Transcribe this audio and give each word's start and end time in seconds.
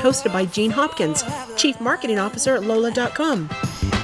hosted 0.00 0.32
by 0.32 0.46
Jean 0.46 0.70
Hopkins, 0.70 1.22
Chief 1.56 1.80
Marketing 1.80 2.18
Officer 2.18 2.56
at 2.56 2.64
Lola.com. 2.64 3.48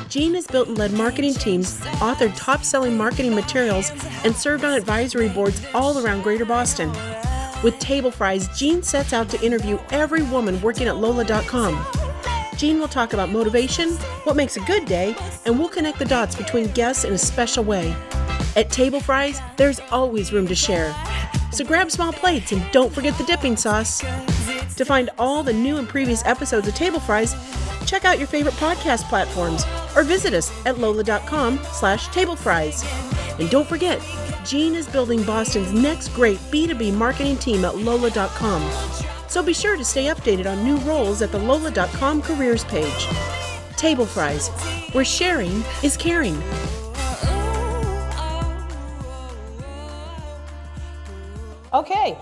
Jean 0.08 0.34
has 0.34 0.46
built 0.46 0.68
and 0.68 0.78
led 0.78 0.92
marketing 0.92 1.34
teams, 1.34 1.80
authored 2.00 2.32
top 2.36 2.62
selling 2.64 2.96
marketing 2.96 3.34
materials, 3.34 3.90
and 4.24 4.34
served 4.34 4.64
on 4.64 4.72
advisory 4.74 5.28
boards 5.28 5.64
all 5.74 6.04
around 6.04 6.22
Greater 6.22 6.44
Boston. 6.44 6.90
With 7.62 7.78
Table 7.78 8.10
Fries, 8.10 8.48
Jean 8.56 8.82
sets 8.82 9.12
out 9.12 9.28
to 9.30 9.44
interview 9.44 9.78
every 9.90 10.22
woman 10.22 10.60
working 10.60 10.86
at 10.86 10.96
Lola.com. 10.96 11.84
Jean 12.56 12.78
will 12.78 12.88
talk 12.88 13.12
about 13.12 13.30
motivation, 13.30 13.90
what 14.24 14.36
makes 14.36 14.56
a 14.56 14.60
good 14.60 14.86
day, 14.86 15.14
and 15.44 15.58
we'll 15.58 15.68
connect 15.68 15.98
the 15.98 16.04
dots 16.04 16.34
between 16.34 16.68
guests 16.68 17.04
in 17.04 17.12
a 17.12 17.18
special 17.18 17.64
way. 17.64 17.94
At 18.54 18.70
Table 18.70 19.00
Fries, 19.00 19.40
there's 19.56 19.80
always 19.90 20.32
room 20.32 20.46
to 20.48 20.54
share. 20.54 20.94
So 21.52 21.64
grab 21.64 21.90
small 21.90 22.12
plates 22.12 22.52
and 22.52 22.62
don't 22.72 22.92
forget 22.92 23.16
the 23.18 23.24
dipping 23.24 23.56
sauce. 23.56 24.02
To 24.76 24.84
find 24.84 25.10
all 25.18 25.42
the 25.42 25.52
new 25.52 25.78
and 25.78 25.88
previous 25.88 26.24
episodes 26.24 26.68
of 26.68 26.74
Table 26.74 27.00
Fries, 27.00 27.34
check 27.86 28.04
out 28.04 28.18
your 28.18 28.28
favorite 28.28 28.54
podcast 28.54 29.08
platforms 29.08 29.64
or 29.96 30.02
visit 30.02 30.34
us 30.34 30.52
at 30.66 30.78
lola.com 30.78 31.58
slash 31.72 32.08
tablefries. 32.08 32.84
And 33.40 33.50
don't 33.50 33.66
forget, 33.66 34.02
Jean 34.44 34.74
is 34.74 34.86
building 34.86 35.22
Boston's 35.22 35.72
next 35.72 36.08
great 36.08 36.38
B2B 36.50 36.92
marketing 36.94 37.36
team 37.38 37.64
at 37.64 37.76
lola.com. 37.76 38.70
So 39.28 39.42
be 39.42 39.52
sure 39.52 39.76
to 39.76 39.84
stay 39.84 40.06
updated 40.06 40.46
on 40.46 40.62
new 40.62 40.76
roles 40.78 41.22
at 41.22 41.32
the 41.32 41.38
lola.com 41.38 42.22
careers 42.22 42.64
page. 42.64 43.08
Table 43.76 44.06
Fries, 44.06 44.48
where 44.92 45.04
sharing 45.04 45.64
is 45.82 45.96
caring. 45.96 46.40
Okay. 51.72 52.16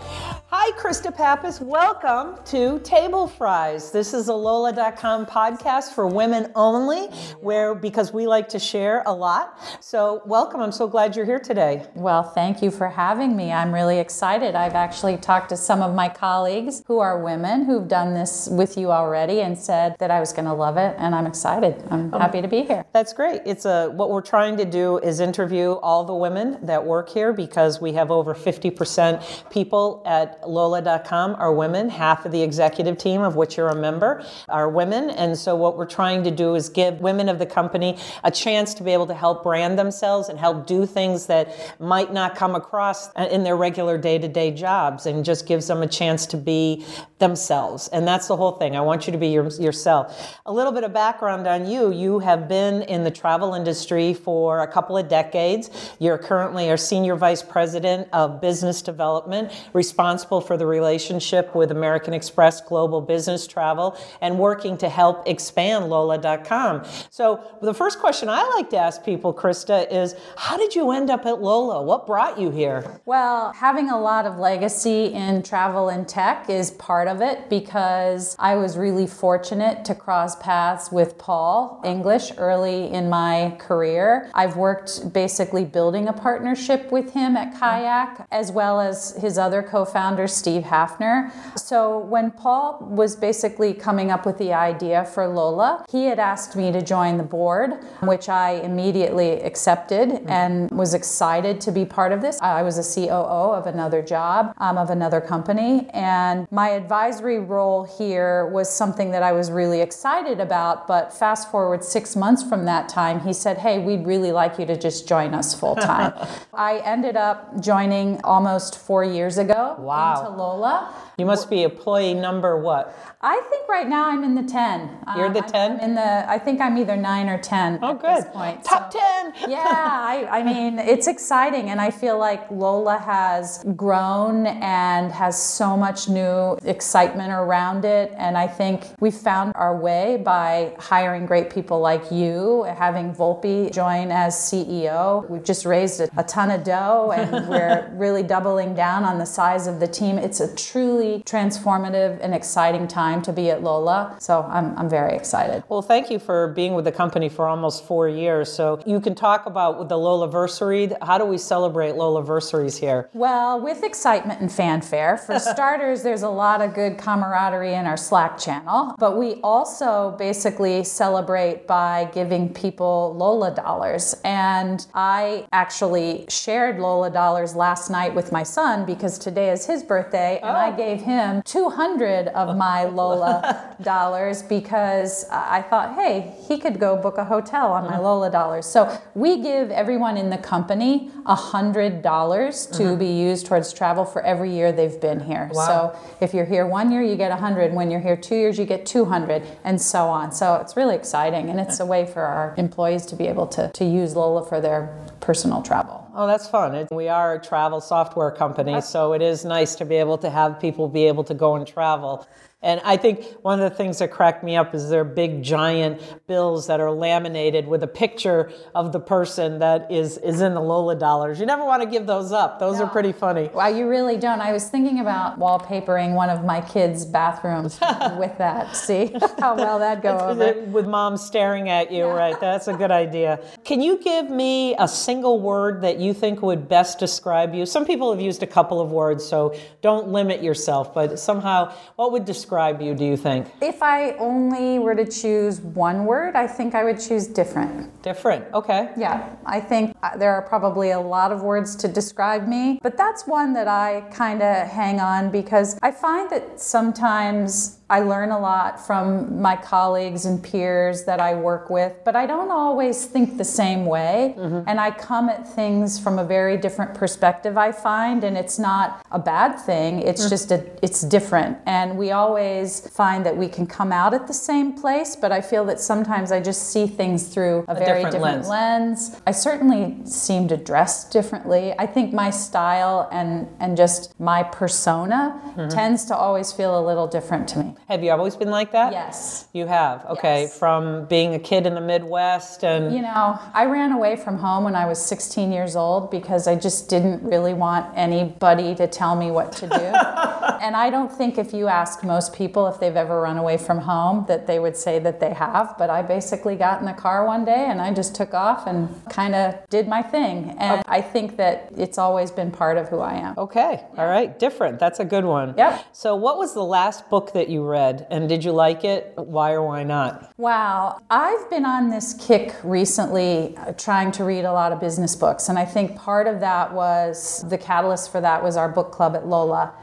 Hi, 0.56 0.70
Krista 0.78 1.12
Pappas. 1.12 1.60
Welcome 1.60 2.38
to 2.44 2.78
Table 2.84 3.26
Fries. 3.26 3.90
This 3.90 4.14
is 4.14 4.28
a 4.28 4.34
Lola.com 4.34 5.26
podcast 5.26 5.94
for 5.94 6.06
women 6.06 6.52
only, 6.54 7.08
where 7.40 7.74
because 7.74 8.12
we 8.12 8.28
like 8.28 8.48
to 8.50 8.60
share 8.60 9.02
a 9.04 9.12
lot. 9.12 9.58
So, 9.80 10.22
welcome. 10.24 10.60
I'm 10.60 10.70
so 10.70 10.86
glad 10.86 11.16
you're 11.16 11.24
here 11.24 11.40
today. 11.40 11.88
Well, 11.96 12.22
thank 12.22 12.62
you 12.62 12.70
for 12.70 12.88
having 12.88 13.36
me. 13.36 13.50
I'm 13.50 13.74
really 13.74 13.98
excited. 13.98 14.54
I've 14.54 14.76
actually 14.76 15.16
talked 15.16 15.48
to 15.48 15.56
some 15.56 15.82
of 15.82 15.92
my 15.92 16.08
colleagues 16.08 16.84
who 16.86 17.00
are 17.00 17.20
women 17.20 17.64
who've 17.64 17.88
done 17.88 18.14
this 18.14 18.48
with 18.48 18.78
you 18.78 18.92
already 18.92 19.40
and 19.40 19.58
said 19.58 19.96
that 19.98 20.12
I 20.12 20.20
was 20.20 20.32
going 20.32 20.46
to 20.46 20.54
love 20.54 20.76
it, 20.76 20.94
and 20.98 21.16
I'm 21.16 21.26
excited. 21.26 21.82
I'm 21.90 22.14
um, 22.14 22.20
happy 22.20 22.40
to 22.40 22.48
be 22.48 22.62
here. 22.62 22.84
That's 22.92 23.12
great. 23.12 23.42
It's 23.44 23.64
a 23.64 23.88
what 23.88 24.08
we're 24.08 24.22
trying 24.22 24.56
to 24.58 24.64
do 24.64 24.98
is 24.98 25.18
interview 25.18 25.72
all 25.72 26.04
the 26.04 26.14
women 26.14 26.64
that 26.64 26.86
work 26.86 27.08
here 27.08 27.32
because 27.32 27.80
we 27.80 27.94
have 27.94 28.12
over 28.12 28.36
50% 28.36 29.50
people 29.50 30.00
at 30.06 30.42
Lola.com 30.46 31.36
are 31.38 31.52
women. 31.52 31.88
Half 31.88 32.26
of 32.26 32.32
the 32.32 32.42
executive 32.42 32.98
team, 32.98 33.22
of 33.22 33.36
which 33.36 33.56
you're 33.56 33.68
a 33.68 33.74
member, 33.74 34.24
are 34.48 34.68
women. 34.68 35.10
And 35.10 35.36
so, 35.38 35.56
what 35.56 35.76
we're 35.76 35.86
trying 35.86 36.24
to 36.24 36.30
do 36.30 36.54
is 36.54 36.68
give 36.68 37.00
women 37.00 37.28
of 37.28 37.38
the 37.38 37.46
company 37.46 37.98
a 38.22 38.30
chance 38.30 38.74
to 38.74 38.82
be 38.82 38.92
able 38.92 39.06
to 39.06 39.14
help 39.14 39.42
brand 39.42 39.78
themselves 39.78 40.28
and 40.28 40.38
help 40.38 40.66
do 40.66 40.86
things 40.86 41.26
that 41.26 41.74
might 41.80 42.12
not 42.12 42.34
come 42.36 42.54
across 42.54 43.10
in 43.14 43.44
their 43.44 43.56
regular 43.56 43.96
day 43.96 44.18
to 44.18 44.28
day 44.28 44.50
jobs 44.50 45.06
and 45.06 45.24
just 45.24 45.46
gives 45.46 45.66
them 45.66 45.82
a 45.82 45.86
chance 45.86 46.26
to 46.26 46.36
be 46.36 46.84
themselves. 47.18 47.88
And 47.88 48.06
that's 48.06 48.28
the 48.28 48.36
whole 48.36 48.52
thing. 48.52 48.76
I 48.76 48.80
want 48.80 49.06
you 49.06 49.12
to 49.12 49.18
be 49.18 49.28
your, 49.28 49.48
yourself. 49.48 50.38
A 50.46 50.52
little 50.52 50.72
bit 50.72 50.84
of 50.84 50.92
background 50.92 51.46
on 51.46 51.66
you 51.66 51.92
you 51.92 52.18
have 52.18 52.48
been 52.48 52.82
in 52.82 53.04
the 53.04 53.10
travel 53.10 53.54
industry 53.54 54.14
for 54.14 54.60
a 54.60 54.66
couple 54.66 54.96
of 54.96 55.08
decades. 55.08 55.70
You're 55.98 56.18
currently 56.18 56.68
our 56.70 56.76
senior 56.76 57.16
vice 57.16 57.42
president 57.42 58.08
of 58.12 58.40
business 58.40 58.82
development, 58.82 59.52
responsible 59.72 60.33
for 60.40 60.56
the 60.56 60.66
relationship 60.66 61.54
with 61.54 61.70
American 61.70 62.14
Express 62.14 62.60
Global 62.60 63.00
Business 63.00 63.46
Travel 63.46 63.96
and 64.20 64.38
working 64.38 64.76
to 64.78 64.88
help 64.88 65.26
expand 65.26 65.88
Lola.com. 65.88 66.84
So, 67.10 67.42
the 67.62 67.74
first 67.74 67.98
question 67.98 68.28
I 68.28 68.42
like 68.56 68.70
to 68.70 68.76
ask 68.76 69.04
people, 69.04 69.32
Krista, 69.32 69.90
is 69.90 70.14
how 70.36 70.56
did 70.56 70.74
you 70.74 70.90
end 70.90 71.10
up 71.10 71.26
at 71.26 71.40
Lola? 71.40 71.82
What 71.82 72.06
brought 72.06 72.38
you 72.38 72.50
here? 72.50 73.00
Well, 73.04 73.52
having 73.52 73.90
a 73.90 74.00
lot 74.00 74.26
of 74.26 74.38
legacy 74.38 75.06
in 75.06 75.42
travel 75.42 75.88
and 75.88 76.08
tech 76.08 76.48
is 76.48 76.70
part 76.72 77.08
of 77.08 77.20
it 77.20 77.48
because 77.48 78.36
I 78.38 78.56
was 78.56 78.76
really 78.76 79.06
fortunate 79.06 79.84
to 79.86 79.94
cross 79.94 80.36
paths 80.36 80.92
with 80.92 81.18
Paul 81.18 81.80
English 81.84 82.32
early 82.38 82.90
in 82.92 83.08
my 83.08 83.56
career. 83.58 84.30
I've 84.34 84.56
worked 84.56 85.12
basically 85.12 85.64
building 85.64 86.08
a 86.08 86.12
partnership 86.12 86.90
with 86.92 87.12
him 87.12 87.36
at 87.36 87.58
Kayak 87.58 88.26
as 88.30 88.52
well 88.52 88.80
as 88.80 89.16
his 89.20 89.38
other 89.38 89.62
co 89.62 89.84
founder, 89.84 90.13
Steve 90.26 90.62
Hafner. 90.64 91.30
So 91.58 91.98
when 91.98 92.30
Paul 92.30 92.78
was 92.80 93.16
basically 93.16 93.74
coming 93.74 94.10
up 94.10 94.24
with 94.24 94.38
the 94.38 94.52
idea 94.52 95.04
for 95.04 95.26
Lola, 95.26 95.84
he 95.90 96.04
had 96.04 96.18
asked 96.18 96.54
me 96.56 96.70
to 96.72 96.80
join 96.80 97.16
the 97.16 97.24
board, 97.24 97.72
which 98.02 98.28
I 98.28 98.52
immediately 98.52 99.40
accepted 99.42 100.24
and 100.26 100.70
was 100.70 100.94
excited 100.94 101.60
to 101.62 101.72
be 101.72 101.84
part 101.84 102.12
of 102.12 102.20
this. 102.22 102.40
I 102.40 102.62
was 102.62 102.78
a 102.78 102.84
COO 102.94 103.52
of 103.52 103.66
another 103.66 104.02
job, 104.02 104.54
um, 104.58 104.78
of 104.78 104.90
another 104.90 105.20
company, 105.20 105.88
and 105.92 106.46
my 106.50 106.70
advisory 106.70 107.38
role 107.38 107.84
here 107.84 108.46
was 108.46 108.70
something 108.70 109.10
that 109.10 109.22
I 109.22 109.32
was 109.32 109.50
really 109.50 109.80
excited 109.80 110.38
about. 110.40 110.86
But 110.86 111.12
fast 111.12 111.50
forward 111.50 111.82
six 111.82 112.14
months 112.14 112.42
from 112.42 112.64
that 112.66 112.88
time, 112.88 113.20
he 113.20 113.32
said, 113.32 113.58
Hey, 113.58 113.78
we'd 113.78 114.06
really 114.06 114.32
like 114.32 114.58
you 114.58 114.66
to 114.66 114.76
just 114.76 115.08
join 115.08 115.34
us 115.34 115.58
full 115.58 115.76
time. 115.76 116.12
I 116.54 116.78
ended 116.78 117.16
up 117.16 117.60
joining 117.60 118.20
almost 118.22 118.78
four 118.78 119.04
years 119.04 119.38
ago 119.38 119.64
Wow. 119.78 120.03
Into 120.12 120.30
Lola. 120.30 120.92
You 121.16 121.26
must 121.26 121.48
be 121.48 121.62
employee 121.62 122.12
number 122.14 122.58
what? 122.58 122.92
I 123.20 123.40
think 123.48 123.68
right 123.68 123.88
now 123.88 124.08
I'm 124.08 124.24
in 124.24 124.34
the 124.34 124.42
10. 124.42 124.90
You're 125.16 125.30
the 125.30 125.44
uh, 125.44 125.48
10? 125.48 125.72
I'm 125.72 125.80
in 125.80 125.94
the, 125.94 126.28
I 126.28 126.38
think 126.40 126.60
I'm 126.60 126.76
either 126.76 126.96
9 126.96 127.28
or 127.28 127.38
10 127.38 127.78
Oh, 127.82 127.92
at 127.92 128.00
good. 128.00 128.16
this 128.16 128.24
point. 128.32 128.64
Top 128.64 128.92
So- 128.92 128.98
10. 128.98 129.32
yeah, 129.50 129.62
I, 129.64 130.26
I 130.30 130.42
mean, 130.42 130.78
it's 130.80 131.06
exciting. 131.06 131.70
And 131.70 131.80
I 131.80 131.90
feel 131.90 132.18
like 132.18 132.50
Lola 132.50 132.98
has 132.98 133.64
grown 133.76 134.46
and 134.46 135.12
has 135.12 135.40
so 135.40 135.76
much 135.76 136.08
new 136.08 136.58
excitement 136.64 137.32
around 137.32 137.84
it. 137.84 138.12
And 138.16 138.36
I 138.36 138.46
think 138.48 138.84
we 139.00 139.10
found 139.12 139.52
our 139.54 139.76
way 139.76 140.20
by 140.24 140.74
hiring 140.78 141.26
great 141.26 141.48
people 141.48 141.78
like 141.80 142.10
you, 142.10 142.64
having 142.64 143.14
Volpe 143.14 143.72
join 143.72 144.10
as 144.10 144.34
CEO. 144.34 145.28
We've 145.30 145.44
just 145.44 145.64
raised 145.64 146.00
a, 146.00 146.08
a 146.16 146.24
ton 146.24 146.50
of 146.50 146.64
dough 146.64 147.12
and 147.16 147.48
we're 147.48 147.88
really 147.94 148.24
doubling 148.24 148.74
down 148.74 149.04
on 149.04 149.18
the 149.18 149.26
size 149.26 149.66
of 149.68 149.78
the 149.80 149.86
team. 149.88 150.18
It's 150.18 150.40
a 150.40 150.54
truly 150.56 151.03
transformative 151.24 152.18
and 152.22 152.34
exciting 152.34 152.86
time 152.88 153.22
to 153.22 153.32
be 153.32 153.50
at 153.50 153.62
Lola. 153.62 154.16
So 154.18 154.42
I'm, 154.42 154.76
I'm 154.78 154.88
very 154.88 155.14
excited. 155.14 155.62
Well, 155.68 155.82
thank 155.82 156.10
you 156.10 156.18
for 156.18 156.48
being 156.48 156.74
with 156.74 156.84
the 156.84 156.92
company 156.92 157.28
for 157.28 157.46
almost 157.46 157.86
four 157.86 158.08
years. 158.08 158.52
So 158.52 158.82
you 158.86 159.00
can 159.00 159.14
talk 159.14 159.46
about 159.46 159.78
with 159.78 159.88
the 159.88 159.98
Lolaversary. 159.98 160.90
How 161.02 161.18
do 161.18 161.24
we 161.24 161.38
celebrate 161.38 161.94
Lolaversaries 161.94 162.78
here? 162.78 163.08
Well, 163.12 163.60
with 163.60 163.82
excitement 163.82 164.40
and 164.40 164.50
fanfare. 164.50 165.16
For 165.16 165.38
starters, 165.54 166.02
there's 166.02 166.22
a 166.22 166.28
lot 166.28 166.60
of 166.60 166.74
good 166.74 166.98
camaraderie 166.98 167.74
in 167.74 167.86
our 167.86 167.96
Slack 167.96 168.38
channel, 168.38 168.94
but 168.98 169.16
we 169.16 169.34
also 169.42 170.14
basically 170.18 170.84
celebrate 170.84 171.66
by 171.66 172.10
giving 172.12 172.52
people 172.52 173.14
Lola 173.16 173.54
dollars. 173.54 174.14
And 174.24 174.86
I 174.94 175.46
actually 175.52 176.26
shared 176.28 176.78
Lola 176.78 177.10
dollars 177.10 177.54
last 177.54 177.90
night 177.90 178.14
with 178.14 178.32
my 178.32 178.42
son 178.42 178.84
because 178.84 179.18
today 179.18 179.50
is 179.50 179.66
his 179.66 179.82
birthday, 179.82 180.38
and 180.42 180.56
I 180.56 180.72
oh. 180.72 180.76
gave 180.76 180.93
him 181.00 181.42
200 181.42 182.28
of 182.28 182.56
my 182.56 182.84
Lola 182.94 183.76
dollars 183.82 184.42
because 184.42 185.26
I 185.30 185.62
thought, 185.62 185.94
hey, 185.94 186.34
he 186.48 186.58
could 186.58 186.78
go 186.78 186.96
book 186.96 187.18
a 187.18 187.24
hotel 187.24 187.72
on 187.72 187.84
my 187.84 187.94
uh-huh. 187.94 188.02
Lola 188.02 188.30
dollars. 188.30 188.66
So 188.66 188.96
we 189.14 189.42
give 189.42 189.70
everyone 189.70 190.16
in 190.16 190.30
the 190.30 190.38
company 190.38 191.10
$100 191.26 192.02
to 192.02 192.84
uh-huh. 192.84 192.96
be 192.96 193.06
used 193.06 193.46
towards 193.46 193.72
travel 193.72 194.04
for 194.04 194.22
every 194.22 194.52
year 194.52 194.72
they've 194.72 195.00
been 195.00 195.20
here. 195.20 195.50
Wow. 195.52 195.66
So 195.66 195.98
if 196.20 196.34
you're 196.34 196.44
here 196.44 196.66
one 196.66 196.90
year, 196.90 197.02
you 197.02 197.16
get 197.16 197.30
100. 197.30 197.72
When 197.74 197.90
you're 197.90 198.00
here 198.00 198.16
two 198.16 198.36
years, 198.36 198.58
you 198.58 198.64
get 198.64 198.86
200, 198.86 199.42
and 199.64 199.80
so 199.80 200.06
on. 200.06 200.32
So 200.32 200.54
it's 200.56 200.76
really 200.76 200.94
exciting, 200.94 201.50
and 201.50 201.60
it's 201.60 201.80
a 201.80 201.86
way 201.86 202.06
for 202.06 202.22
our 202.22 202.54
employees 202.56 203.06
to 203.06 203.16
be 203.16 203.26
able 203.26 203.46
to, 203.48 203.70
to 203.72 203.84
use 203.84 204.16
Lola 204.16 204.44
for 204.46 204.60
their 204.60 204.96
personal 205.20 205.62
travel. 205.62 206.04
Oh, 206.16 206.26
that's 206.26 206.48
fun. 206.48 206.74
It, 206.74 206.88
we 206.92 207.08
are 207.08 207.34
a 207.34 207.42
travel 207.42 207.80
software 207.80 208.30
company, 208.30 208.74
uh, 208.74 208.80
so 208.80 209.14
it 209.14 209.22
is 209.22 209.44
nice 209.44 209.74
to 209.76 209.84
be 209.84 209.96
able 209.96 210.18
to 210.18 210.30
have 210.30 210.60
people 210.60 210.83
be 210.88 211.06
able 211.06 211.24
to 211.24 211.34
go 211.34 211.56
and 211.56 211.66
travel. 211.66 212.26
And 212.64 212.80
I 212.82 212.96
think 212.96 213.26
one 213.42 213.60
of 213.60 213.70
the 213.70 213.76
things 213.76 213.98
that 213.98 214.10
cracked 214.10 214.42
me 214.42 214.56
up 214.56 214.74
is 214.74 214.88
their 214.88 215.04
big 215.04 215.42
giant 215.42 216.00
bills 216.26 216.66
that 216.68 216.80
are 216.80 216.90
laminated 216.90 217.68
with 217.68 217.82
a 217.82 217.86
picture 217.86 218.50
of 218.74 218.90
the 218.90 219.00
person 219.00 219.58
that 219.58 219.92
is, 219.92 220.16
is 220.16 220.40
in 220.40 220.54
the 220.54 220.62
Lola 220.62 220.96
dollars. 220.96 221.38
You 221.38 221.44
never 221.44 221.62
want 221.62 221.82
to 221.82 221.88
give 221.88 222.06
those 222.06 222.32
up. 222.32 222.58
Those 222.58 222.80
are 222.80 222.88
pretty 222.88 223.12
funny. 223.12 223.50
Wow, 223.52 223.68
you 223.68 223.86
really 223.86 224.16
don't. 224.16 224.40
I 224.40 224.52
was 224.52 224.66
thinking 224.70 225.00
about 225.00 225.38
wallpapering 225.38 226.14
one 226.14 226.30
of 226.30 226.42
my 226.42 226.62
kids' 226.62 227.04
bathrooms 227.04 227.78
with 228.18 228.36
that. 228.38 228.74
See 228.74 229.14
how 229.38 229.56
well 229.56 229.78
that'd 229.78 230.02
go 230.02 230.16
over. 230.18 230.62
With 230.62 230.86
mom 230.86 231.18
staring 231.18 231.68
at 231.68 231.92
you, 231.92 232.06
right? 232.06 232.40
That's 232.40 232.66
a 232.66 232.72
good 232.72 232.90
idea. 232.90 233.40
Can 233.64 233.82
you 233.82 233.98
give 233.98 234.30
me 234.30 234.74
a 234.78 234.88
single 234.88 235.38
word 235.38 235.82
that 235.82 235.98
you 235.98 236.14
think 236.14 236.40
would 236.40 236.66
best 236.66 236.98
describe 236.98 237.54
you? 237.54 237.66
Some 237.66 237.84
people 237.84 238.10
have 238.10 238.22
used 238.22 238.42
a 238.42 238.46
couple 238.46 238.80
of 238.80 238.90
words, 238.90 239.22
so 239.22 239.54
don't 239.82 240.08
limit 240.08 240.42
yourself, 240.42 240.94
but 240.94 241.18
somehow, 241.18 241.70
what 241.96 242.10
would 242.10 242.24
describe 242.24 242.53
describe 242.54 242.80
you, 242.80 242.94
do 242.94 243.04
you 243.04 243.16
think? 243.16 243.48
If 243.60 243.82
I 243.82 244.12
only 244.12 244.78
were 244.78 244.94
to 244.94 245.04
choose 245.04 245.60
one 245.60 246.04
word, 246.04 246.36
I 246.36 246.46
think 246.46 246.76
I 246.76 246.84
would 246.84 247.00
choose 247.00 247.26
different. 247.26 247.90
Different. 248.02 248.44
Okay. 248.54 248.90
Yeah, 248.96 249.34
I 249.44 249.58
think 249.58 249.96
uh, 250.04 250.16
there 250.16 250.32
are 250.32 250.42
probably 250.42 250.92
a 250.92 251.00
lot 251.00 251.32
of 251.32 251.42
words 251.42 251.74
to 251.76 251.88
describe 251.88 252.46
me, 252.46 252.78
but 252.80 252.96
that's 252.96 253.26
one 253.26 253.54
that 253.54 253.66
I 253.66 254.02
kind 254.12 254.40
of 254.40 254.68
hang 254.68 255.00
on 255.00 255.32
because 255.32 255.76
I 255.82 255.90
find 255.90 256.30
that 256.30 256.60
sometimes 256.60 257.80
I 257.90 258.00
learn 258.00 258.30
a 258.30 258.38
lot 258.38 258.84
from 258.84 259.40
my 259.42 259.56
colleagues 259.56 260.24
and 260.24 260.42
peers 260.42 261.04
that 261.04 261.20
I 261.20 261.34
work 261.34 261.68
with, 261.68 261.92
but 262.04 262.16
I 262.16 262.24
don't 262.26 262.50
always 262.50 263.04
think 263.04 263.36
the 263.36 263.44
same 263.44 263.84
way. 263.84 264.34
Mm-hmm. 264.38 264.66
And 264.66 264.80
I 264.80 264.90
come 264.90 265.28
at 265.28 265.46
things 265.46 265.98
from 265.98 266.18
a 266.18 266.24
very 266.24 266.56
different 266.56 266.94
perspective, 266.94 267.58
I 267.58 267.72
find, 267.72 268.24
and 268.24 268.38
it's 268.38 268.58
not 268.58 269.04
a 269.10 269.18
bad 269.18 269.58
thing. 269.58 270.00
It's 270.00 270.22
mm-hmm. 270.22 270.30
just 270.30 270.50
a, 270.50 270.64
it's 270.82 271.02
different. 271.02 271.58
And 271.66 271.98
we 271.98 272.10
always 272.34 272.80
find 272.90 273.24
that 273.24 273.36
we 273.36 273.46
can 273.46 273.64
come 273.64 273.92
out 273.92 274.12
at 274.12 274.26
the 274.26 274.34
same 274.34 274.72
place, 274.72 275.14
but 275.14 275.30
I 275.30 275.40
feel 275.40 275.64
that 275.66 275.78
sometimes 275.78 276.32
I 276.32 276.40
just 276.40 276.72
see 276.72 276.88
things 276.88 277.28
through 277.28 277.64
a, 277.68 277.72
a 277.72 277.74
very 277.76 278.02
different, 278.02 278.12
different 278.14 278.48
lens. 278.48 279.08
lens. 279.10 279.20
I 279.24 279.30
certainly 279.30 280.04
seem 280.04 280.48
to 280.48 280.56
dress 280.56 281.08
differently. 281.08 281.74
I 281.78 281.86
think 281.86 282.12
my 282.12 282.30
style 282.30 283.08
and 283.12 283.46
and 283.60 283.76
just 283.76 284.18
my 284.18 284.42
persona 284.42 285.40
mm-hmm. 285.46 285.68
tends 285.68 286.06
to 286.06 286.16
always 286.16 286.50
feel 286.50 286.76
a 286.76 286.82
little 286.84 287.06
different 287.06 287.46
to 287.50 287.60
me. 287.60 287.76
Have 287.88 288.02
you 288.02 288.10
always 288.10 288.34
been 288.34 288.50
like 288.50 288.72
that? 288.72 288.92
Yes. 288.92 289.46
You 289.52 289.66
have? 289.68 290.04
Okay. 290.06 290.42
Yes. 290.42 290.58
From 290.58 291.06
being 291.06 291.34
a 291.34 291.38
kid 291.38 291.66
in 291.66 291.74
the 291.74 291.80
Midwest 291.80 292.64
and. 292.64 292.92
You 292.92 293.02
know, 293.02 293.38
I 293.54 293.66
ran 293.66 293.92
away 293.92 294.16
from 294.16 294.38
home 294.38 294.64
when 294.64 294.74
I 294.74 294.86
was 294.86 294.98
16 294.98 295.52
years 295.52 295.76
old 295.76 296.10
because 296.10 296.48
I 296.48 296.56
just 296.56 296.88
didn't 296.88 297.22
really 297.22 297.54
want 297.54 297.86
anybody 297.96 298.74
to 298.74 298.88
tell 298.88 299.14
me 299.14 299.30
what 299.30 299.52
to 299.52 299.68
do. 299.68 299.84
and 300.64 300.74
I 300.74 300.88
don't 300.88 301.12
think 301.12 301.36
if 301.36 301.52
you 301.52 301.68
ask 301.68 302.02
most 302.02 302.32
people 302.32 302.66
if 302.68 302.80
they've 302.80 302.96
ever 302.96 303.20
run 303.20 303.36
away 303.36 303.58
from 303.58 303.78
home 303.80 304.24
that 304.28 304.46
they 304.46 304.58
would 304.58 304.76
say 304.76 304.98
that 305.00 305.20
they 305.20 305.34
have. 305.34 305.74
But 305.76 305.90
I 305.90 306.00
basically 306.00 306.56
got 306.56 306.80
in 306.80 306.86
the 306.86 306.94
car 306.94 307.26
one 307.26 307.44
day 307.44 307.66
and 307.68 307.82
I 307.82 307.92
just 307.92 308.14
took 308.14 308.32
off 308.32 308.66
and 308.66 308.88
kind 309.10 309.34
of 309.34 309.54
did 309.68 309.86
my 309.86 310.00
thing. 310.00 310.56
And. 310.58 310.82
I 310.94 311.00
think 311.00 311.36
that 311.36 311.72
it's 311.76 311.98
always 311.98 312.30
been 312.30 312.50
part 312.50 312.78
of 312.78 312.88
who 312.88 313.00
I 313.00 313.14
am. 313.14 313.34
Okay. 313.36 313.80
Yeah. 313.82 314.00
All 314.00 314.06
right. 314.06 314.38
Different. 314.38 314.78
That's 314.78 315.00
a 315.00 315.04
good 315.04 315.24
one. 315.24 315.54
Yep. 315.58 315.86
So, 315.92 316.14
what 316.14 316.38
was 316.38 316.54
the 316.54 316.64
last 316.64 317.10
book 317.10 317.32
that 317.32 317.48
you 317.48 317.64
read 317.64 318.06
and 318.10 318.28
did 318.28 318.44
you 318.44 318.52
like 318.52 318.84
it? 318.84 319.12
Why 319.16 319.52
or 319.52 319.62
why 319.62 319.82
not? 319.82 320.32
Wow. 320.38 321.00
I've 321.10 321.50
been 321.50 321.66
on 321.66 321.90
this 321.90 322.14
kick 322.14 322.54
recently 322.62 323.56
uh, 323.56 323.72
trying 323.72 324.12
to 324.12 324.24
read 324.24 324.44
a 324.44 324.52
lot 324.52 324.72
of 324.72 324.80
business 324.80 325.16
books. 325.16 325.48
And 325.48 325.58
I 325.58 325.64
think 325.64 325.96
part 325.96 326.26
of 326.26 326.40
that 326.40 326.72
was 326.72 327.44
the 327.50 327.58
catalyst 327.58 328.12
for 328.12 328.20
that 328.20 328.42
was 328.42 328.56
our 328.56 328.68
book 328.68 328.92
club 328.92 329.14
at 329.14 329.26
Lola. 329.26 329.74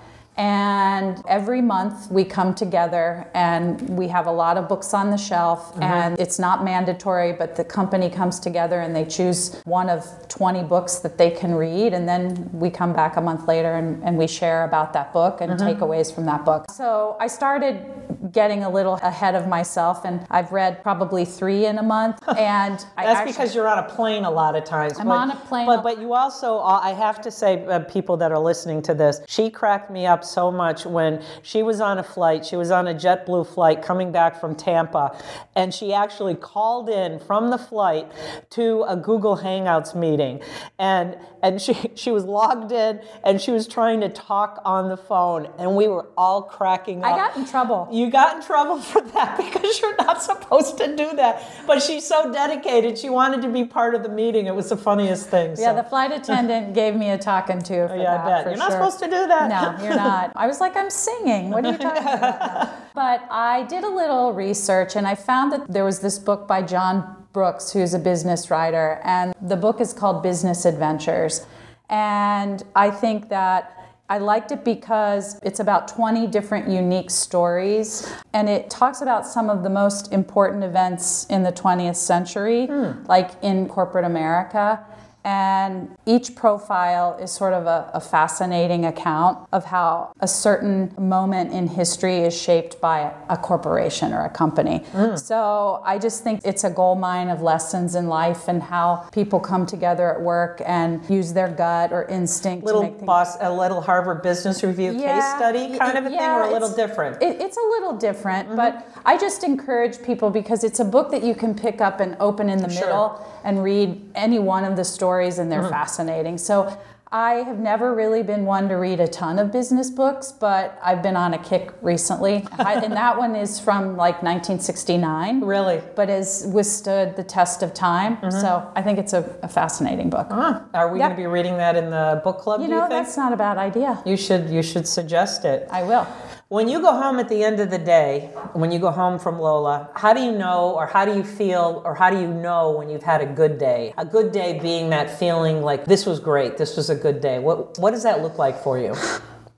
And 0.42 1.22
every 1.28 1.62
month 1.62 2.10
we 2.10 2.26
come 2.26 2.56
together 2.56 3.30
and 3.36 3.80
we 3.96 4.08
have 4.08 4.26
a 4.26 4.32
lot 4.32 4.58
of 4.58 4.68
books 4.68 4.92
on 4.92 5.12
the 5.12 5.18
shelf. 5.18 5.72
Mm-hmm. 5.74 5.84
And 5.84 6.20
it's 6.20 6.40
not 6.40 6.64
mandatory, 6.64 7.32
but 7.32 7.56
the 7.56 7.64
company 7.64 8.10
comes 8.10 8.40
together 8.40 8.80
and 8.82 8.96
they 8.96 9.06
choose 9.06 9.62
one 9.66 9.88
of 9.88 10.04
20 10.30 10.64
books 10.64 10.96
that 11.00 11.20
they 11.20 11.30
can 11.30 11.54
read. 11.54 11.94
And 11.94 12.10
then 12.10 12.50
we 12.54 12.72
come 12.72 12.92
back 12.92 13.18
a 13.18 13.22
month 13.22 13.48
later 13.48 13.76
and, 13.76 14.04
and 14.04 14.18
we 14.18 14.26
share 14.26 14.64
about 14.64 14.94
that 14.94 15.14
book 15.14 15.42
and 15.42 15.52
mm-hmm. 15.52 15.68
takeaways 15.68 16.12
from 16.12 16.26
that 16.26 16.44
book. 16.44 16.66
So 16.72 17.18
I 17.20 17.28
started 17.28 18.11
getting 18.32 18.64
a 18.64 18.70
little 18.70 18.96
ahead 19.04 19.36
of 19.36 19.48
myself 19.48 20.06
and 20.06 20.26
I've 20.30 20.52
read 20.52 20.82
probably 20.84 21.26
three 21.26 21.66
in 21.66 21.78
a 21.78 21.84
month. 21.84 22.20
And 22.42 22.80
that's 22.80 22.90
actually, 22.98 23.34
because 23.34 23.54
you're 23.54 23.68
on 23.68 23.78
a 23.78 23.88
plane 23.88 24.24
a 24.26 24.32
lot 24.32 24.56
of 24.56 24.64
times. 24.64 24.98
I'm 24.98 25.08
but, 25.08 25.18
on 25.18 25.32
a 25.32 25.36
plane. 25.36 25.68
But, 25.68 25.84
but 25.84 26.00
you 26.00 26.14
also, 26.14 26.58
uh, 26.58 26.80
I 26.82 26.92
have 26.94 27.22
to 27.22 27.30
say, 27.30 27.64
uh, 27.66 27.82
people 27.82 28.18
that 28.18 28.32
are 28.32 28.40
listening 28.40 28.82
to 28.84 28.96
this, 28.96 29.22
she 29.28 29.50
cracked 29.52 29.92
me 29.92 30.08
up 30.08 30.22
up 30.22 30.26
so 30.28 30.52
much 30.52 30.86
when 30.86 31.24
she 31.42 31.64
was 31.64 31.82
on 31.82 31.98
a 31.98 32.04
flight. 32.04 32.46
She 32.46 32.56
was 32.56 32.70
on 32.70 32.88
a 32.88 32.94
JetBlue 32.94 33.48
flight 33.48 33.82
coming 33.82 34.12
back 34.12 34.40
from 34.40 34.56
Tampa, 34.56 35.18
and 35.56 35.74
she 35.74 35.94
actually 35.94 36.36
called 36.36 36.90
in 36.90 37.20
from 37.20 37.50
the 37.50 37.58
flight 37.58 38.12
to 38.52 38.84
a 38.88 38.96
Google 38.96 39.38
Hangouts 39.38 39.96
meeting, 39.96 40.42
and 40.78 41.18
and 41.42 41.62
she 41.62 41.76
she 41.96 42.12
was 42.12 42.26
logged 42.26 42.72
in 42.72 43.02
and 43.24 43.42
she 43.42 43.52
was 43.52 43.68
trying 43.68 44.02
to 44.02 44.10
talk 44.10 44.62
on 44.66 44.90
the 44.90 44.98
phone, 44.98 45.50
and 45.58 45.76
we 45.76 45.88
were 45.88 46.08
all 46.18 46.44
cracking 46.44 47.04
up. 47.04 47.14
I 47.14 47.18
got 47.18 47.36
in 47.36 47.46
trouble. 47.46 47.88
You 47.92 48.10
got 48.10 48.38
in 48.38 48.44
trouble 48.44 48.80
for 48.92 49.02
that 49.02 49.38
because 49.38 49.80
you're 49.82 49.96
not 49.98 50.22
supposed 50.22 50.78
to 50.78 50.96
do 50.96 51.16
that. 51.16 51.44
But 51.66 51.82
she's 51.82 52.06
so 52.06 52.32
dedicated. 52.32 52.98
She 52.98 53.10
wanted 53.10 53.42
to 53.42 53.50
be 53.50 53.66
part 53.66 53.96
of 53.96 54.04
the 54.04 54.10
meeting. 54.10 54.46
It 54.46 54.56
was 54.56 54.70
the 54.70 54.78
funniest 54.78 55.30
thing. 55.30 55.56
Yeah, 55.58 55.74
the 55.74 55.84
flight 55.84 56.12
attendant 56.12 56.74
gave 56.82 56.96
me 56.96 57.10
a 57.10 57.18
talking 57.18 57.60
to. 57.64 57.88
For 57.88 57.94
oh, 57.94 57.96
yeah, 57.96 58.18
that, 58.18 58.26
I 58.26 58.30
bet. 58.30 58.46
you're 58.46 58.54
sure. 58.56 58.58
not 58.58 58.72
supposed 58.72 59.00
to 59.00 59.06
do 59.06 59.28
that. 59.28 59.50
No, 59.50 59.84
you're 59.84 59.96
not 59.96 60.12
not. 60.12 60.32
I 60.36 60.48
was 60.48 60.60
like, 60.60 60.76
I'm 60.76 60.90
singing. 60.90 61.50
What 61.50 61.66
are 61.66 61.72
you 61.72 61.78
talking 61.78 62.04
about? 62.04 62.94
But 62.94 63.26
I 63.30 63.64
did 63.64 63.84
a 63.84 63.90
little 63.90 64.34
research 64.34 64.96
and 64.96 65.08
I 65.08 65.16
found 65.16 65.52
that 65.54 65.72
there 65.72 65.86
was 65.86 66.00
this 66.00 66.20
book 66.20 66.48
by 66.48 66.62
John 66.62 67.21
Brooks, 67.34 67.72
who's 67.72 67.94
a 67.94 68.00
business 68.00 68.50
writer, 68.50 69.00
and 69.04 69.34
the 69.42 69.56
book 69.56 69.82
is 69.82 69.94
called 69.94 70.22
Business 70.24 70.66
Adventures. 70.66 71.46
And 71.90 72.64
I 72.76 72.90
think 72.90 73.30
that 73.30 73.78
I 74.12 74.18
liked 74.18 74.52
it 74.52 74.66
because 74.66 75.40
it's 75.42 75.62
about 75.62 75.88
20 75.88 76.28
different 76.28 76.68
unique 76.68 77.10
stories 77.10 78.12
and 78.34 78.50
it 78.50 78.70
talks 78.70 79.02
about 79.02 79.26
some 79.26 79.50
of 79.50 79.64
the 79.64 79.70
most 79.70 80.12
important 80.12 80.66
events 80.66 81.26
in 81.30 81.44
the 81.44 81.52
20th 81.54 81.96
century, 81.96 82.66
hmm. 82.66 83.06
like 83.06 83.32
in 83.42 83.70
corporate 83.70 84.04
America. 84.04 84.86
And 85.24 85.96
each 86.06 86.36
profile 86.36 87.18
is 87.22 87.32
sort 87.32 87.54
of 87.54 87.68
a, 87.68 87.92
a, 87.94 88.02
fascinating 88.02 88.86
account 88.86 89.48
of 89.52 89.66
how 89.66 90.14
a 90.20 90.28
certain 90.28 90.94
moment 90.98 91.54
in 91.54 91.68
history 91.68 92.22
is 92.22 92.40
shaped 92.40 92.82
by 92.82 93.14
a 93.30 93.38
corporation 93.38 94.14
or 94.14 94.26
a 94.26 94.30
company. 94.30 94.80
Mm. 94.94 95.20
So 95.20 95.82
I 95.86 96.00
just 96.00 96.24
think 96.24 96.42
it's 96.44 96.64
a 96.64 96.72
gold 96.72 97.00
mine 97.00 97.30
of 97.30 97.42
lessons 97.42 97.94
in 97.94 98.08
life 98.08 98.48
and 98.48 98.64
how 98.64 99.08
people 99.12 99.40
come 99.40 99.68
together 99.68 100.12
at 100.12 100.22
work 100.22 100.62
and 100.66 101.08
use 101.08 101.34
their 101.34 101.50
gut 101.50 101.94
or 101.94 102.06
instinct. 102.06 102.66
Little 102.66 102.90
boss, 102.90 103.38
a 103.42 103.54
little 103.54 103.82
Harvard 103.82 104.24
Business 104.24 104.64
Review 104.64 104.94
yeah, 104.94 105.16
case 105.16 105.38
study 105.38 105.78
kind 105.78 105.98
of 106.00 106.06
a 106.08 106.12
yeah, 106.12 106.18
thing, 106.18 106.30
or 106.30 106.50
a 106.50 106.52
little 106.52 106.76
different. 106.76 107.22
It, 107.22 107.40
it's 107.40 107.58
a 107.58 107.68
little 107.70 107.94
different, 107.94 108.48
mm-hmm. 108.48 108.58
but 108.58 108.88
I 109.06 109.18
just 109.18 109.44
encourage 109.44 110.02
people 110.02 110.30
because 110.32 110.64
it's 110.64 110.80
a 110.80 110.86
book 110.86 111.12
that 111.12 111.24
you 111.24 111.36
can 111.36 111.54
pick 111.54 111.80
up 111.80 112.00
and 112.00 112.18
open 112.20 112.50
in 112.50 112.60
the 112.60 112.70
sure. 112.70 112.82
middle 112.82 113.42
and 113.44 113.64
read 113.64 114.02
any 114.16 114.40
one 114.40 114.64
of 114.64 114.76
the 114.76 114.84
stories, 114.84 115.11
and 115.20 115.52
they're 115.52 115.62
mm-hmm. 115.62 115.70
fascinating. 115.70 116.38
So 116.38 116.78
I 117.14 117.44
have 117.44 117.60
never 117.60 117.94
really 117.94 118.24
been 118.24 118.46
one 118.46 118.70
to 118.70 118.76
read 118.76 119.02
a 119.02 119.08
ton 119.08 119.38
of 119.38 119.52
business 119.52 119.90
books, 119.90 120.32
but 120.32 120.80
I've 120.82 121.04
been 121.04 121.18
on 121.18 121.34
a 121.34 121.38
kick 121.38 121.74
recently. 121.82 122.48
I, 122.54 122.76
and 122.76 122.94
that 122.94 123.18
one 123.18 123.36
is 123.36 123.60
from 123.60 123.98
like 123.98 124.24
1969. 124.24 125.42
Really? 125.42 125.82
But 125.94 126.08
has 126.08 126.48
withstood 126.54 127.18
the 127.18 127.24
test 127.26 127.64
of 127.64 127.74
time. 127.74 128.16
Mm-hmm. 128.16 128.40
So 128.40 128.72
I 128.78 128.82
think 128.82 128.98
it's 128.98 129.12
a, 129.12 129.38
a 129.44 129.50
fascinating 129.50 130.10
book. 130.10 130.28
Ah, 130.30 130.64
are 130.74 130.90
we 130.94 131.00
yep. 131.00 131.10
going 131.10 131.18
to 131.18 131.22
be 131.22 131.28
reading 131.28 131.58
that 131.58 131.76
in 131.76 131.90
the 131.90 132.22
book 132.24 132.38
club? 132.38 132.62
You 132.62 132.70
know, 132.70 132.84
you 132.84 132.90
that's 132.90 133.18
not 133.18 133.34
a 133.34 133.38
bad 133.38 133.58
idea. 133.58 134.02
You 134.06 134.16
should 134.16 134.50
you 134.50 134.64
should 134.64 134.88
suggest 134.88 135.44
it. 135.44 135.68
I 135.70 135.84
will. 135.84 136.08
When 136.52 136.68
you 136.68 136.82
go 136.82 136.92
home 136.92 137.18
at 137.18 137.30
the 137.30 137.46
end 137.46 137.62
of 137.62 137.70
the 137.70 137.78
day, 137.78 138.30
when 138.52 138.74
you 138.74 138.80
go 138.80 138.92
home 138.92 139.20
from 139.20 139.40
Lola, 139.40 139.90
how 139.96 140.12
do 140.12 140.20
you 140.20 140.34
know 140.34 140.72
or 140.72 140.86
how 140.86 141.06
do 141.06 141.16
you 141.16 141.24
feel 141.24 141.82
or 141.86 141.96
how 141.96 142.10
do 142.10 142.20
you 142.20 142.28
know 142.28 142.72
when 142.72 142.90
you've 142.90 143.04
had 143.04 143.22
a 143.22 143.26
good 143.26 143.58
day? 143.58 143.94
A 143.98 144.04
good 144.04 144.34
day 144.34 144.60
being 144.60 144.90
that 144.90 145.18
feeling 145.18 145.62
like 145.62 145.86
this 145.86 146.06
was 146.06 146.20
great, 146.20 146.58
this 146.58 146.76
was 146.76 146.90
a 146.90 146.96
good 146.96 147.22
day. 147.22 147.40
What 147.40 147.80
what 147.80 147.92
does 147.92 148.04
that 148.04 148.22
look 148.22 148.38
like 148.38 148.62
for 148.62 148.78
you? 148.78 148.94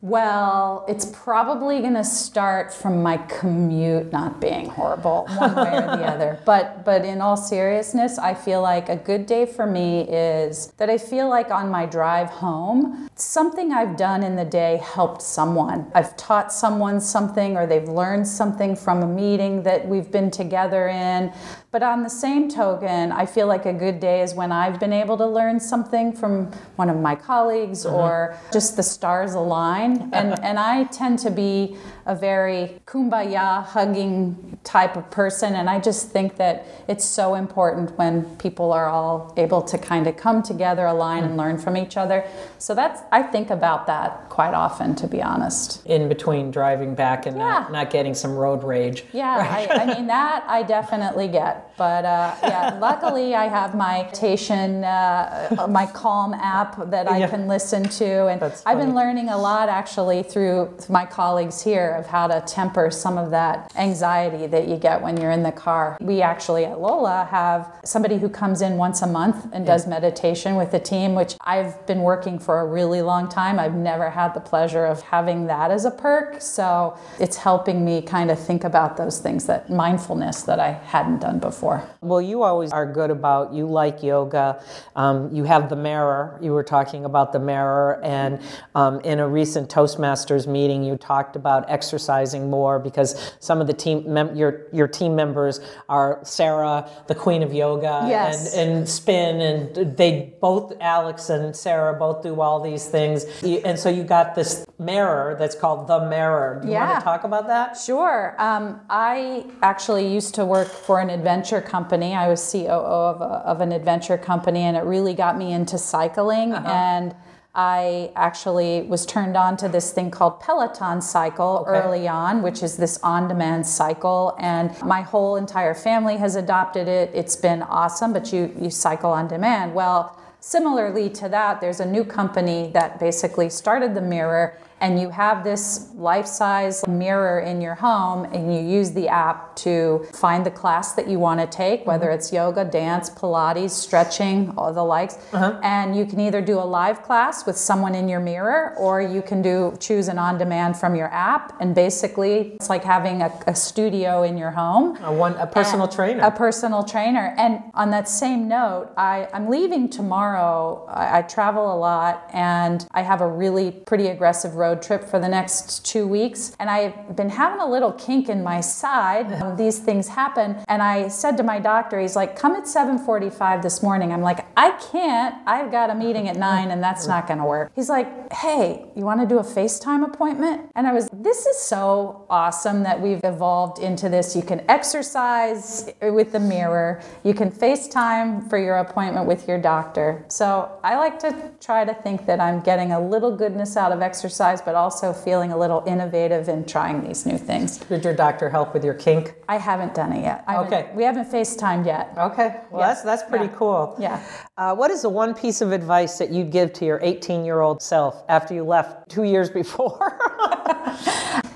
Well, 0.03 0.83
it's 0.89 1.05
probably 1.05 1.79
going 1.79 1.93
to 1.93 2.03
start 2.03 2.73
from 2.73 3.01
my 3.01 3.15
commute 3.15 4.11
not 4.11 4.41
being 4.41 4.67
horrible 4.67 5.25
one 5.37 5.55
way 5.55 5.77
or 5.77 5.95
the 5.95 6.05
other. 6.13 6.39
But 6.43 6.83
but 6.83 7.05
in 7.05 7.21
all 7.21 7.37
seriousness, 7.37 8.19
I 8.19 8.33
feel 8.33 8.61
like 8.61 8.89
a 8.89 8.97
good 8.97 9.25
day 9.25 9.45
for 9.45 9.65
me 9.65 10.01
is 10.01 10.73
that 10.75 10.89
I 10.89 10.97
feel 10.97 11.29
like 11.29 11.51
on 11.51 11.69
my 11.69 11.85
drive 11.85 12.27
home, 12.27 13.09
something 13.15 13.71
I've 13.71 13.95
done 13.95 14.23
in 14.23 14.35
the 14.35 14.43
day 14.43 14.81
helped 14.83 15.21
someone. 15.21 15.89
I've 15.95 16.17
taught 16.17 16.51
someone 16.51 16.99
something 16.99 17.55
or 17.55 17.65
they've 17.65 17.87
learned 17.87 18.27
something 18.27 18.75
from 18.75 19.03
a 19.03 19.07
meeting 19.07 19.63
that 19.63 19.87
we've 19.87 20.11
been 20.11 20.29
together 20.29 20.89
in. 20.89 21.31
But 21.73 21.81
on 21.81 22.03
the 22.03 22.09
same 22.09 22.49
token, 22.49 23.11
I 23.11 23.25
feel 23.25 23.47
like 23.47 23.65
a 23.65 23.73
good 23.73 23.99
day 23.99 24.21
is 24.21 24.35
when 24.35 24.51
I've 24.51 24.79
been 24.79 24.93
able 24.93 25.17
to 25.17 25.25
learn 25.25 25.59
something 25.59 26.13
from 26.13 26.51
one 26.75 26.87
of 26.87 26.97
my 26.97 27.15
colleagues 27.15 27.83
mm-hmm. 27.83 27.95
or 27.95 28.37
just 28.51 28.75
the 28.75 28.83
stars 28.83 29.33
align. 29.33 30.09
and, 30.13 30.39
and 30.43 30.59
I 30.59 30.83
tend 30.83 31.17
to 31.19 31.31
be 31.31 31.75
a 32.05 32.15
very 32.15 32.79
kumbaya 32.85 33.65
hugging 33.65 34.59
type 34.63 34.95
of 34.95 35.09
person. 35.09 35.55
And 35.55 35.67
I 35.67 35.79
just 35.79 36.11
think 36.11 36.35
that 36.35 36.67
it's 36.87 37.05
so 37.05 37.33
important 37.33 37.97
when 37.97 38.37
people 38.37 38.71
are 38.71 38.87
all 38.87 39.33
able 39.35 39.63
to 39.63 39.77
kind 39.79 40.05
of 40.05 40.15
come 40.15 40.43
together, 40.43 40.85
align, 40.85 41.23
and 41.23 41.37
learn 41.37 41.57
from 41.57 41.75
each 41.75 41.97
other. 41.97 42.23
So 42.59 42.75
that's, 42.75 43.01
I 43.11 43.23
think 43.23 43.49
about 43.49 43.87
that 43.87 44.29
quite 44.29 44.53
often, 44.53 44.93
to 44.97 45.07
be 45.07 45.23
honest. 45.23 45.83
In 45.87 46.07
between 46.07 46.51
driving 46.51 46.93
back 46.93 47.25
and 47.25 47.35
yeah. 47.35 47.43
not, 47.43 47.71
not 47.71 47.89
getting 47.89 48.13
some 48.13 48.35
road 48.35 48.63
rage. 48.63 49.05
Yeah, 49.11 49.37
right? 49.39 49.71
I, 49.71 49.83
I 49.83 49.85
mean, 49.95 50.05
that 50.05 50.43
I 50.47 50.61
definitely 50.61 51.29
get 51.29 51.62
that 51.63 51.72
but 51.83 52.05
uh, 52.05 52.33
yeah, 52.43 52.77
luckily 52.87 53.35
I 53.35 53.49
have 53.49 53.75
my 53.75 54.03
meditation, 54.03 54.85
uh, 54.85 55.67
my 55.69 55.85
Calm 55.87 56.33
app 56.33 56.89
that 56.89 57.11
I 57.11 57.17
Yeah. 57.17 57.27
can 57.27 57.47
listen 57.47 57.83
to, 58.01 58.27
and 58.27 58.41
I've 58.65 58.77
been 58.77 58.95
learning 58.95 59.27
a 59.29 59.37
lot 59.37 59.67
actually 59.67 60.23
through 60.23 60.57
my 60.87 61.05
colleagues 61.05 61.61
here 61.61 61.89
of 61.99 62.05
how 62.05 62.27
to 62.27 62.39
temper 62.59 62.89
some 62.89 63.17
of 63.17 63.31
that 63.31 63.71
anxiety 63.75 64.47
that 64.47 64.67
you 64.69 64.77
get 64.77 65.01
when 65.01 65.19
you're 65.19 65.31
in 65.39 65.43
the 65.43 65.51
car. 65.51 65.97
We 65.99 66.21
actually 66.21 66.63
at 66.65 66.79
Lola 66.79 67.27
have 67.29 67.61
somebody 67.83 68.17
who 68.17 68.29
comes 68.29 68.61
in 68.61 68.77
once 68.77 69.01
a 69.01 69.07
month 69.07 69.39
and 69.51 69.65
does 69.65 69.85
meditation 69.85 70.55
with 70.55 70.71
the 70.71 70.79
team, 70.79 71.15
which 71.15 71.35
I've 71.41 71.73
been 71.85 72.01
working 72.01 72.39
for 72.39 72.61
a 72.61 72.65
really 72.65 73.01
long 73.01 73.27
time. 73.27 73.59
I've 73.59 73.75
never 73.91 74.09
had 74.09 74.33
the 74.33 74.43
pleasure 74.51 74.85
of 74.85 75.01
having 75.01 75.47
that 75.47 75.69
as 75.69 75.83
a 75.83 75.91
perk, 75.91 76.41
so 76.41 76.97
it's 77.19 77.37
helping 77.37 77.83
me 77.83 78.01
kind 78.01 78.31
of 78.31 78.39
think 78.39 78.63
about 78.63 78.95
those 78.95 79.19
things 79.19 79.45
that 79.47 79.69
mindfulness 79.69 80.43
that 80.43 80.59
I 80.59 80.71
hadn't 80.93 81.19
done 81.19 81.39
before. 81.39 81.72
Well, 82.01 82.21
you 82.21 82.43
always 82.43 82.71
are 82.71 82.85
good 82.85 83.09
about, 83.11 83.53
you 83.53 83.65
like 83.67 84.03
yoga. 84.03 84.61
Um, 84.95 85.33
you 85.33 85.43
have 85.45 85.69
the 85.69 85.75
mirror. 85.75 86.37
You 86.41 86.51
were 86.53 86.63
talking 86.63 87.05
about 87.05 87.31
the 87.33 87.39
mirror. 87.39 87.99
And 88.03 88.39
um, 88.75 88.99
in 89.01 89.19
a 89.19 89.27
recent 89.27 89.69
Toastmasters 89.69 90.47
meeting, 90.47 90.83
you 90.83 90.97
talked 90.97 91.35
about 91.35 91.69
exercising 91.69 92.49
more 92.49 92.79
because 92.79 93.33
some 93.39 93.61
of 93.61 93.67
the 93.67 93.73
team, 93.73 94.03
mem- 94.11 94.35
your, 94.35 94.67
your 94.73 94.87
team 94.87 95.15
members 95.15 95.59
are 95.89 96.19
Sarah, 96.23 96.89
the 97.07 97.15
queen 97.15 97.43
of 97.43 97.53
yoga, 97.53 98.05
Yes. 98.07 98.55
and, 98.55 98.71
and 98.77 98.89
spin. 98.89 99.41
And 99.41 99.97
they 99.97 100.33
both, 100.41 100.73
Alex 100.81 101.29
and 101.29 101.55
Sarah, 101.55 101.93
both 101.97 102.23
do 102.23 102.41
all 102.41 102.59
these 102.61 102.87
things. 102.87 103.25
And 103.43 103.77
so 103.79 103.89
you 103.89 104.03
got 104.03 104.35
this 104.35 104.65
mirror 104.79 105.35
that's 105.39 105.55
called 105.55 105.87
the 105.87 105.99
mirror. 106.09 106.59
Do 106.61 106.67
you 106.67 106.73
want 106.75 106.99
to 106.99 107.03
talk 107.03 107.23
about 107.23 107.47
that? 107.47 107.77
Sure. 107.77 108.35
Um, 108.39 108.81
I 108.89 109.45
actually 109.61 110.11
used 110.13 110.35
to 110.35 110.45
work 110.45 110.67
for 110.67 110.99
an 110.99 111.09
adventure 111.09 111.52
company. 111.61 112.13
I 112.13 112.27
was 112.27 112.51
COO 112.51 112.67
of, 112.67 113.21
a, 113.21 113.23
of 113.23 113.61
an 113.61 113.71
adventure 113.71 114.17
company, 114.17 114.61
and 114.61 114.77
it 114.77 114.83
really 114.83 115.13
got 115.13 115.37
me 115.37 115.53
into 115.53 115.77
cycling. 115.77 116.53
Uh-huh. 116.53 116.67
And 116.67 117.15
I 117.55 118.11
actually 118.15 118.81
was 118.81 119.05
turned 119.05 119.37
on 119.37 119.57
to 119.57 119.69
this 119.69 119.91
thing 119.91 120.09
called 120.09 120.39
Peloton 120.39 121.01
Cycle 121.01 121.65
Okay. 121.67 121.79
early 121.79 122.07
on, 122.07 122.41
which 122.41 122.63
is 122.63 122.77
this 122.77 122.99
on 123.03 123.27
demand 123.27 123.67
cycle. 123.67 124.35
And 124.39 124.71
my 124.81 125.01
whole 125.01 125.35
entire 125.35 125.75
family 125.75 126.17
has 126.17 126.35
adopted 126.35 126.87
it. 126.87 127.11
It's 127.13 127.35
been 127.35 127.61
awesome, 127.61 128.11
but 128.11 128.33
you, 128.33 128.55
you 128.59 128.71
cycle 128.71 129.11
on 129.11 129.27
demand. 129.27 129.75
Well, 129.75 130.17
Similarly 130.45 131.09
to 131.11 131.29
that, 131.29 131.61
there's 131.61 131.79
a 131.79 131.85
new 131.85 132.03
company 132.03 132.69
that 132.73 132.99
basically 132.99 133.49
started 133.49 133.95
the 133.95 134.01
mirror, 134.01 134.57
and 134.83 134.99
you 134.99 135.09
have 135.09 135.45
this 135.45 135.89
life 135.95 136.27
size 136.27 136.85
mirror 136.87 137.39
in 137.39 137.61
your 137.61 137.73
home, 137.73 138.25
and 138.25 138.53
you 138.53 138.59
use 138.59 138.91
the 138.91 139.07
app 139.07 139.55
to 139.55 140.05
find 140.13 140.45
the 140.45 140.51
class 140.51 140.91
that 140.93 141.07
you 141.07 141.17
want 141.17 141.39
to 141.39 141.47
take, 141.47 141.79
mm-hmm. 141.79 141.89
whether 141.89 142.11
it's 142.11 142.33
yoga, 142.33 142.65
dance, 142.65 143.09
Pilates, 143.09 143.71
stretching, 143.71 144.53
all 144.57 144.73
the 144.73 144.83
likes. 144.83 145.17
Uh-huh. 145.31 145.57
And 145.63 145.95
you 145.95 146.05
can 146.05 146.19
either 146.19 146.41
do 146.41 146.59
a 146.59 146.67
live 146.81 147.01
class 147.01 147.45
with 147.45 147.57
someone 147.57 147.95
in 147.95 148.09
your 148.09 148.19
mirror, 148.19 148.75
or 148.77 149.01
you 149.01 149.21
can 149.21 149.41
do 149.41 149.73
choose 149.79 150.09
an 150.09 150.19
on 150.19 150.37
demand 150.37 150.75
from 150.75 150.95
your 150.95 151.07
app. 151.13 151.55
And 151.61 151.73
basically, 151.73 152.51
it's 152.55 152.69
like 152.69 152.83
having 152.83 153.21
a, 153.21 153.31
a 153.47 153.55
studio 153.55 154.23
in 154.23 154.37
your 154.37 154.51
home. 154.51 154.97
A, 155.01 155.13
one, 155.13 155.35
a 155.35 155.47
personal 155.47 155.87
trainer. 155.87 156.23
A 156.23 156.31
personal 156.31 156.83
trainer. 156.83 157.33
And 157.37 157.63
on 157.73 157.89
that 157.91 158.09
same 158.09 158.49
note, 158.49 158.91
I, 158.97 159.29
I'm 159.33 159.47
leaving 159.47 159.87
tomorrow. 159.87 160.85
I, 160.89 161.19
I 161.19 161.21
travel 161.21 161.73
a 161.73 161.77
lot 161.77 162.29
and 162.33 162.85
I 162.91 163.01
have 163.03 163.21
a 163.21 163.27
really 163.27 163.71
pretty 163.71 164.07
aggressive 164.07 164.55
road 164.55 164.72
trip 164.75 165.03
for 165.03 165.19
the 165.19 165.27
next 165.27 165.85
two 165.85 166.07
weeks. 166.07 166.55
And 166.59 166.69
I've 166.69 167.15
been 167.15 167.29
having 167.29 167.59
a 167.59 167.69
little 167.69 167.91
kink 167.91 168.29
in 168.29 168.43
my 168.43 168.61
side. 168.61 169.31
Um, 169.33 169.55
These 169.55 169.79
things 169.79 170.07
happen. 170.07 170.57
And 170.67 170.81
I 170.81 171.07
said 171.07 171.37
to 171.37 171.43
my 171.43 171.59
doctor, 171.59 171.99
he's 171.99 172.15
like, 172.15 172.35
come 172.35 172.55
at 172.55 172.67
745 172.67 173.61
this 173.61 173.81
morning. 173.83 174.11
I'm 174.11 174.21
like, 174.21 174.45
I 174.57 174.71
can't. 174.91 175.35
I've 175.45 175.71
got 175.71 175.89
a 175.89 175.95
meeting 175.95 176.27
at 176.27 176.35
nine 176.35 176.71
and 176.71 176.81
that's 176.81 177.07
not 177.07 177.27
going 177.27 177.39
to 177.39 177.45
work. 177.45 177.71
He's 177.75 177.89
like, 177.89 178.31
hey, 178.33 178.85
you 178.95 179.03
want 179.03 179.21
to 179.21 179.27
do 179.27 179.39
a 179.39 179.43
FaceTime 179.43 180.05
appointment? 180.05 180.69
And 180.75 180.87
I 180.87 180.93
was, 180.93 181.09
this 181.11 181.45
is 181.45 181.57
so 181.57 182.25
awesome 182.29 182.83
that 182.83 182.99
we've 183.01 183.23
evolved 183.23 183.79
into 183.79 184.09
this. 184.09 184.35
You 184.35 184.41
can 184.41 184.63
exercise 184.69 185.91
with 186.01 186.31
the 186.31 186.39
mirror, 186.39 187.01
you 187.23 187.33
can 187.33 187.51
FaceTime 187.51 188.49
for 188.49 188.57
your 188.57 188.77
appointment 188.77 189.27
with 189.27 189.47
your 189.47 189.59
doctor. 189.59 190.25
So 190.27 190.71
I 190.83 190.95
like 190.97 191.19
to 191.19 191.51
try 191.59 191.85
to 191.85 191.93
think 191.93 192.25
that 192.25 192.39
I'm 192.39 192.61
getting 192.61 192.91
a 192.91 192.99
little 192.99 193.35
goodness 193.35 193.77
out 193.77 193.91
of 193.91 194.01
exercise, 194.01 194.52
but 194.61 194.75
also 194.75 195.13
feeling 195.13 195.51
a 195.51 195.57
little 195.57 195.83
innovative 195.87 196.47
in 196.49 196.65
trying 196.65 197.03
these 197.07 197.25
new 197.25 197.37
things. 197.37 197.77
Did 197.77 198.03
your 198.03 198.13
doctor 198.13 198.49
help 198.49 198.73
with 198.73 198.83
your 198.83 198.93
kink? 198.93 199.33
I 199.49 199.57
haven't 199.57 199.93
done 199.95 200.13
it 200.13 200.21
yet. 200.23 200.43
I 200.47 200.53
haven't- 200.53 200.73
Okay. 200.73 200.89
We 200.93 201.03
haven't 201.03 201.31
FaceTimed 201.31 201.85
yet. 201.85 202.13
Okay, 202.17 202.55
well, 202.71 202.81
Yeah. 202.81 202.87
that's 202.87 203.01
that's 203.01 203.23
pretty 203.23 203.45
Yeah. 203.45 203.51
cool. 203.57 203.95
Yeah. 203.99 204.19
Uh, 204.57 204.75
what 204.75 204.91
is 204.91 205.01
the 205.01 205.09
one 205.09 205.33
piece 205.33 205.61
of 205.61 205.71
advice 205.71 206.17
that 206.17 206.29
you'd 206.29 206.51
give 206.51 206.73
to 206.73 206.85
your 206.85 206.99
18 207.01 207.45
year 207.45 207.61
old 207.61 207.81
self 207.81 208.23
after 208.29 208.53
you 208.53 208.63
left 208.63 209.09
two 209.09 209.23
years 209.23 209.49
before? 209.49 210.17